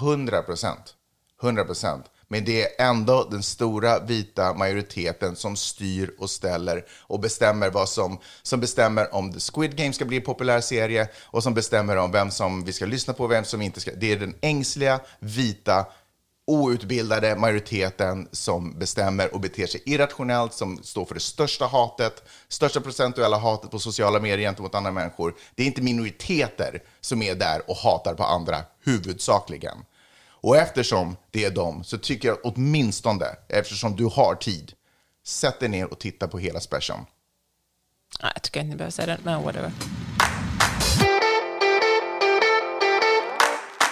[0.00, 0.94] 100 procent.
[1.42, 2.04] 100 procent.
[2.28, 7.88] Men det är ändå den stora vita majoriteten som styr och ställer och bestämmer vad
[7.88, 11.96] som, som bestämmer om The Squid Game ska bli en populär serie och som bestämmer
[11.96, 13.90] om vem som vi ska lyssna på och vem som inte ska.
[13.94, 15.86] Det är den ängsliga, vita,
[16.46, 22.80] outbildade majoriteten som bestämmer och beter sig irrationellt, som står för det största hatet, största
[22.80, 25.34] procentuella hatet på sociala medier gentemot andra människor.
[25.54, 29.78] Det är inte minoriteter som är där och hatar på andra huvudsakligen.
[30.46, 34.72] Och eftersom det är dem så tycker jag åtminstone, eftersom du har tid,
[35.24, 37.06] sätt dig ner och titta på hela specialen.
[38.22, 39.72] Nej, jag tycker inte ni behöver säga det, men whatever.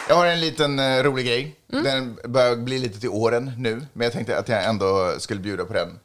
[0.09, 1.57] Jag har en liten eh, rolig grej.
[1.73, 1.85] Mm.
[1.85, 5.65] Den börjar bli lite till åren nu, men jag tänkte att jag ändå skulle bjuda
[5.65, 5.99] på den.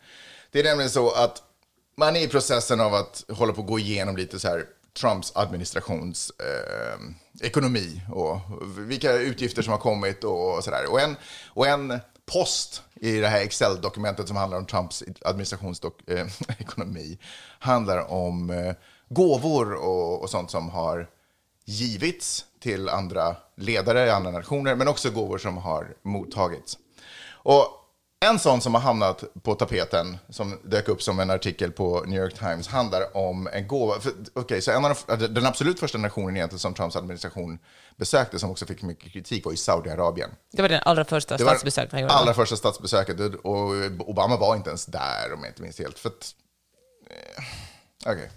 [0.51, 1.43] Det är nämligen så att
[1.97, 4.65] man är i processen av att hålla på att gå igenom lite så här
[4.99, 6.99] Trumps administrations eh,
[7.47, 8.39] ekonomi och
[8.77, 10.91] vilka utgifter som har kommit och sådär.
[10.91, 11.15] Och en,
[11.47, 17.17] och en post i det här Excel-dokumentet som handlar om Trumps administrationsekonomi eh,
[17.59, 18.73] handlar om eh,
[19.09, 21.09] gåvor och, och sånt som har
[21.65, 26.78] givits till andra ledare i andra nationer, men också gåvor som har mottagits.
[27.32, 27.76] Och
[28.26, 32.22] en sån som har hamnat på tapeten, som dök upp som en artikel på New
[32.24, 33.99] York Times, handlar om en gåva.
[33.99, 37.60] för- Okej, så en av de, den absolut första nationen egentligen som Trumps administration
[37.97, 40.30] besökte, som också fick mycket kritik, var ju Saudiarabien.
[40.51, 42.14] Det var den allra första Det statsbesöket han gjorde.
[42.14, 43.70] allra första statsbesöket och
[44.10, 45.99] Obama var inte ens där om jag inte minns helt.
[45.99, 46.36] För att,
[47.10, 47.43] eh,
[48.12, 48.30] Okej,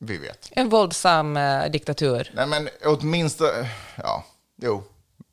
[0.00, 0.48] vi vet.
[0.50, 2.32] En våldsam eh, diktatur.
[2.34, 3.70] Nej, men åtminstone...
[3.96, 4.24] Ja,
[4.62, 4.82] jo,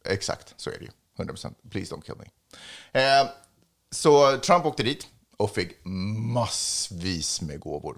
[0.05, 0.91] exakt så är det ju.
[1.17, 1.57] 100 procent.
[1.69, 2.25] Please don't kill me.
[3.01, 3.27] Eh,
[3.91, 5.07] så Trump åkte dit
[5.37, 7.97] och fick massvis med gåvor.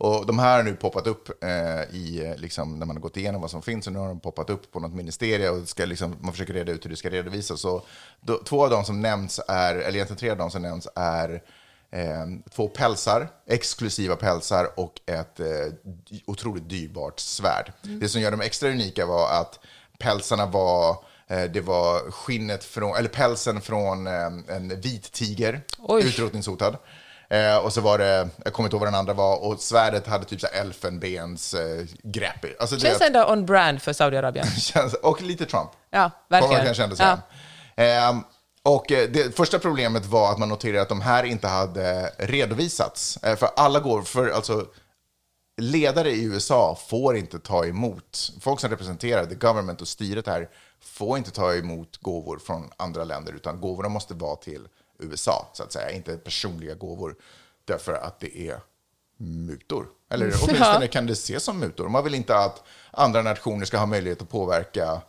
[0.00, 3.16] Och de här har nu poppat upp eh, i, eh, liksom, när man har gått
[3.16, 5.84] igenom vad som finns, och nu har de poppat upp på något ministerie och ska,
[5.84, 7.60] liksom, man försöker reda ut hur det ska redovisas.
[7.60, 7.82] Så
[8.20, 11.42] då, två av dem som nämns är, eller egentligen tre av dem som nämns är
[12.50, 15.46] två pälsar, exklusiva pälsar och ett eh,
[16.26, 17.72] otroligt dyrbart svärd.
[17.82, 19.58] Det som gör dem extra unika var att
[19.98, 20.90] pälsarna var
[21.28, 26.02] eh, det var skinnet från, eller pälsen från eh, en vit tiger, Oj.
[26.08, 26.76] utrotningshotad.
[27.30, 30.06] Eh, och så var det, jag kommer inte ihåg vad den andra var, och svärdet
[30.06, 32.44] hade typ så elfenbens eh, grepp.
[32.60, 34.46] Alltså, Känns ändå on brand för Saudiarabien.
[34.60, 35.70] känns, och lite Trump.
[35.90, 36.64] Ja, verkligen.
[36.64, 37.18] kanske ändå Ja.
[37.76, 38.22] säga.
[38.70, 43.16] Och eh, det första problemet var att man noterade att de här inte hade redovisats.
[43.16, 44.66] Eh, för alla går, för alltså
[45.56, 50.48] ledare i USA får inte ta emot, folk som representerar the government och styret här
[50.80, 54.68] får inte ta emot gåvor från andra länder, utan gåvorna måste vara till
[54.98, 57.16] USA, så att säga, inte personliga gåvor,
[57.64, 58.60] därför att det är
[59.16, 59.86] mutor.
[60.10, 61.88] Eller åtminstone kan det ses som mutor.
[61.88, 65.00] Man vill inte att andra nationer ska ha möjlighet att påverka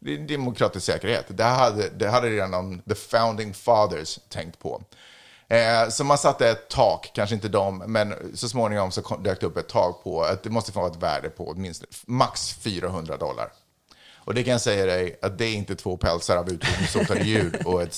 [0.00, 1.24] det är demokratisk säkerhet.
[1.28, 4.82] Det hade, det hade redan the founding fathers tänkt på.
[5.48, 9.40] Eh, så man satte ett tak, kanske inte de, men så småningom så kom, dök
[9.40, 13.16] det upp ett tak på att det måste få ett värde på åtminstone max 400
[13.16, 13.52] dollar.
[14.16, 17.62] Och det kan jag säga dig att det är inte två pälsar av utrotningshotade djur
[17.66, 17.94] och ett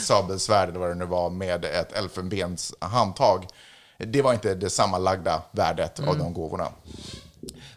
[0.00, 3.46] sabelsvärd eller vad det nu var med ett elfenbens handtag.
[3.98, 6.68] Det var inte det sammanlagda värdet av de gåvorna.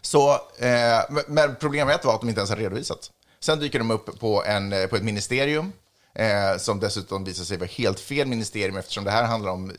[0.00, 3.10] Så, eh, men- men problemet var att de inte ens har redovisats.
[3.40, 5.72] Sen dyker de upp på, en, eh, på ett ministerium
[6.14, 9.72] eh, som dessutom visar sig vara helt fel ministerium eftersom det här handlar om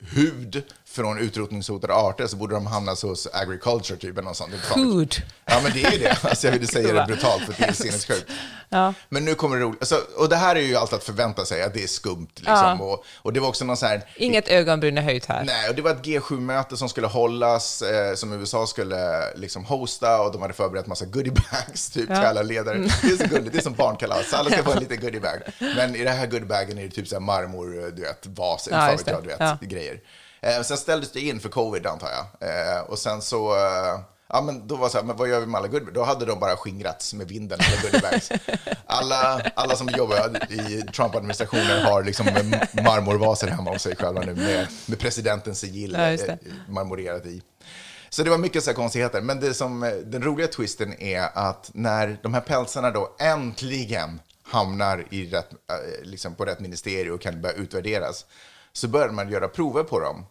[0.00, 0.62] hud
[0.92, 4.54] från utrotningshotade arter så borde de hamna hos agriculture typ eller något sånt.
[4.74, 5.22] Hud.
[5.44, 6.16] Ja, men det är ju det.
[6.24, 8.26] Alltså, jag vill säga det brutalt för det är sinnessjukt.
[8.68, 8.94] Ja.
[9.08, 9.80] Men nu kommer det roligt.
[9.80, 12.28] Alltså, och det här är ju allt att förvänta sig, att det är skumt.
[12.36, 12.54] Liksom.
[12.54, 12.78] Ja.
[12.80, 14.02] Och, och det var också någon så här...
[14.16, 15.44] Inget ögonbryn är höjt här.
[15.44, 20.22] Nej, och det var ett G7-möte som skulle hållas, eh, som USA skulle liksom hosta
[20.22, 22.78] och de hade förberett massa goodiebags typ, till alla ledare.
[22.78, 25.38] Det är så gulligt, det är som barnkalas, alla ska få en liten goodiebag.
[25.58, 28.76] Men i den här goodiebagen är det typ så här marmor, du vet, vas, Ja,
[28.76, 29.58] fan vet jag, du vet, Ja.
[29.60, 30.00] grejer.
[30.42, 32.48] Eh, sen ställdes det in för covid, antar jag.
[32.48, 33.54] Eh, och sen så...
[33.56, 34.00] Eh,
[34.34, 35.94] Ja, men då var det så här, men vad gör vi med alla goodiebags?
[35.94, 38.30] Då hade de bara skingrats med vinden, alla goodiebags.
[38.86, 42.26] Alla, alla som jobbar i Trump-administrationen har liksom
[42.84, 46.34] marmorvaser hemma hos sig själva nu med, med presidentens sigill Ja, eh,
[46.68, 47.42] marmorerat i.
[48.08, 49.20] Så det var mycket så här konstigheter.
[49.20, 54.20] Men det som, eh, den roliga twisten är att när de här pälsarna då äntligen
[54.42, 58.26] hamnar i rätt, eh, liksom på rätt ministerium och kan börja utvärderas,
[58.72, 60.26] så började man göra prover på dem.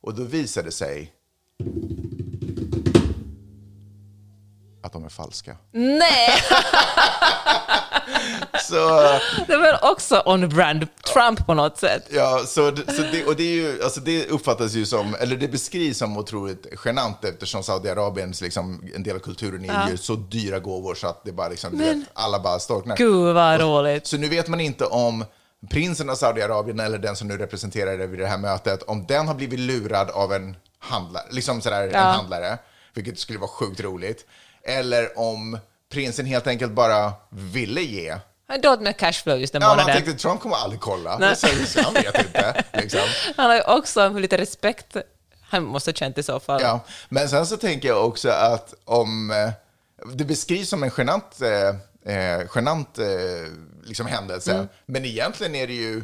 [0.00, 1.12] Och då visade det sig
[4.82, 5.56] att de är falska.
[5.72, 6.30] Nej,
[8.62, 12.06] Så, det var också on brand Trump på något sätt.
[12.10, 15.48] ja, så, så det, och det, är ju, alltså det uppfattas ju som, eller det
[15.48, 20.58] beskrivs som otroligt genant eftersom Saudiarabiens, liksom, en del av kulturen är ju så dyra
[20.58, 22.96] gåvor så att det bara liksom, du vet, alla bara storknar.
[22.96, 24.06] Gud vad roligt.
[24.06, 25.24] Så nu vet man inte om
[25.70, 29.28] prinsen av Saudiarabien eller den som nu representerar det vid det här mötet, om den
[29.28, 31.98] har blivit lurad av en handlare, liksom sådär, Ja.
[31.98, 32.58] en handlare,
[32.94, 34.26] vilket skulle vara sjukt roligt,
[34.62, 35.58] eller om
[35.92, 38.16] prinsen helt enkelt bara ville ge.
[38.48, 39.94] Han dåligt med cashflow just den Ja, månaden.
[39.94, 41.36] tänkte Trump kommer aldrig kolla, Nej.
[41.36, 41.46] så,
[41.82, 42.64] han vet inte.
[42.72, 43.00] Liksom.
[43.36, 44.96] Han har ju också lite respekt.
[45.42, 46.62] Han måste ha känt i så fall.
[46.62, 49.50] Ja, men sen så tänker jag också att om eh,
[50.14, 53.06] det beskrivs som en genant, eh, eh, genant eh,
[53.84, 54.68] liksom händelse, Mm.
[54.86, 56.02] men egentligen är det ju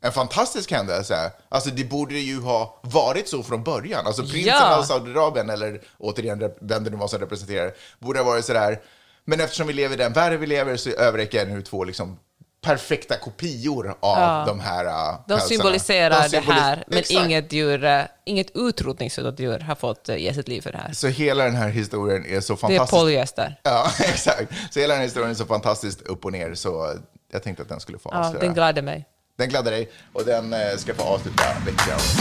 [0.00, 1.32] en fantastisk händelse.
[1.48, 4.06] Alltså det borde ju ha varit så från början.
[4.06, 4.76] Alltså prinsen Ja.
[4.78, 8.80] av Saudiarabien, eller återigen vem det nu var som representerar, borde ha varit sådär.
[9.24, 12.18] Men eftersom vi lever i den världen vi lever så överräcker jag nu två liksom
[12.64, 14.44] perfekta kopior av Ja.
[14.46, 17.24] de här uh, De symboliserar De symbolis- det här, men Exakt.
[17.26, 20.92] inget, djur, eh, inget utrotningshotat djur har fått eh, ge sitt liv för det här.
[20.92, 23.00] Så hela den här historien är så Det är fantastisk.
[23.02, 23.60] polyester.
[23.62, 24.52] Ja, exakt.
[24.70, 26.94] Så hela den här historien är så fantastiskt upp och ner så
[27.36, 28.44] jag tänkte att den skulle få Ja, avslöja.
[28.44, 29.04] den gladde mig.
[29.36, 32.18] den gladde dig och den eh, ska få avsluta veckans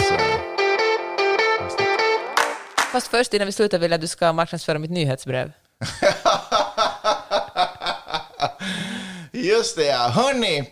[1.61, 1.87] avsnitt.
[2.91, 5.51] Fast först innan vi slutar vill jag att du ska marknadsföra mitt nyhetsbrev.
[9.31, 10.07] Just det, ja.
[10.09, 10.69] Hörni!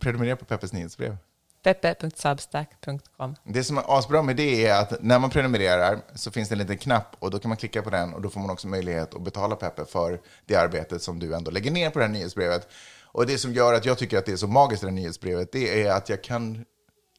[0.00, 1.16] Prenumerera på Peppes nyhetsbrev
[1.62, 3.36] peppe.substack.com.
[3.44, 6.58] Det som är asbra med det är att när man prenumererar så finns det en
[6.58, 9.14] liten knapp och då kan man klicka på den och då får man också möjlighet
[9.14, 12.68] att betala Peppe för det arbetet som du ändå lägger ner på det här nyhetsbrevet.
[13.04, 14.96] Och det som gör att jag tycker att det är så magiskt i det här
[14.96, 16.64] nyhetsbrevet, det är att jag kan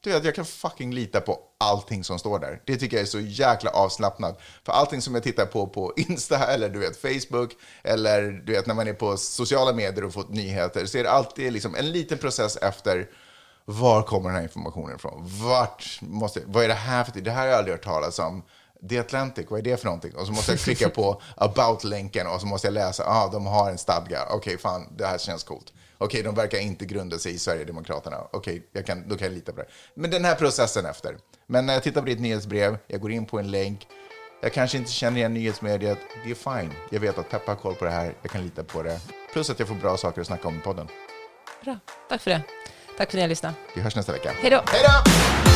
[0.04, 2.62] du vet, jag kan fucking lita på allting som står där.
[2.66, 4.40] Det tycker jag är så jäkla avslappnat.
[4.66, 7.52] För allting som jag tittar på på Insta eller du vet Facebook
[7.84, 11.12] eller du vet när man är på sociala medier och fått nyheter så är det
[11.12, 13.08] alltid liksom en liten process efter
[13.66, 15.24] var kommer den här informationen ifrån?
[15.26, 18.44] Vart måste, vad är det här för Det här har jag aldrig hört talas om.
[18.90, 20.16] The Atlantic, vad är det för någonting?
[20.16, 23.70] Och så måste jag klicka på about-länken och så måste jag läsa, ah, de har
[23.70, 24.26] en stadga.
[24.30, 25.74] Okej, fan, det här känns coolt.
[25.98, 28.18] Okej, de verkar inte grunda sig i Sverigedemokraterna.
[28.32, 29.68] Okej, jag kan, då kan jag lita på det.
[29.96, 31.18] Men den här processen efter.
[31.48, 33.88] Men när jag tittar på ditt nyhetsbrev, jag går in på en länk,
[34.42, 36.72] jag kanske inte känner igen nyhetsmediet, det är fine.
[36.92, 39.00] Jag vet att Peppa har koll på det här, jag kan lita på det.
[39.34, 40.88] Plus att jag får bra saker att snacka om i podden.
[41.64, 42.42] Bra, tack för det.
[42.98, 43.56] Tack för att ni har lyssnat.
[43.76, 44.32] Vi hörs nästa vecka.
[44.42, 44.62] Hej då!
[44.68, 45.53] Hej då!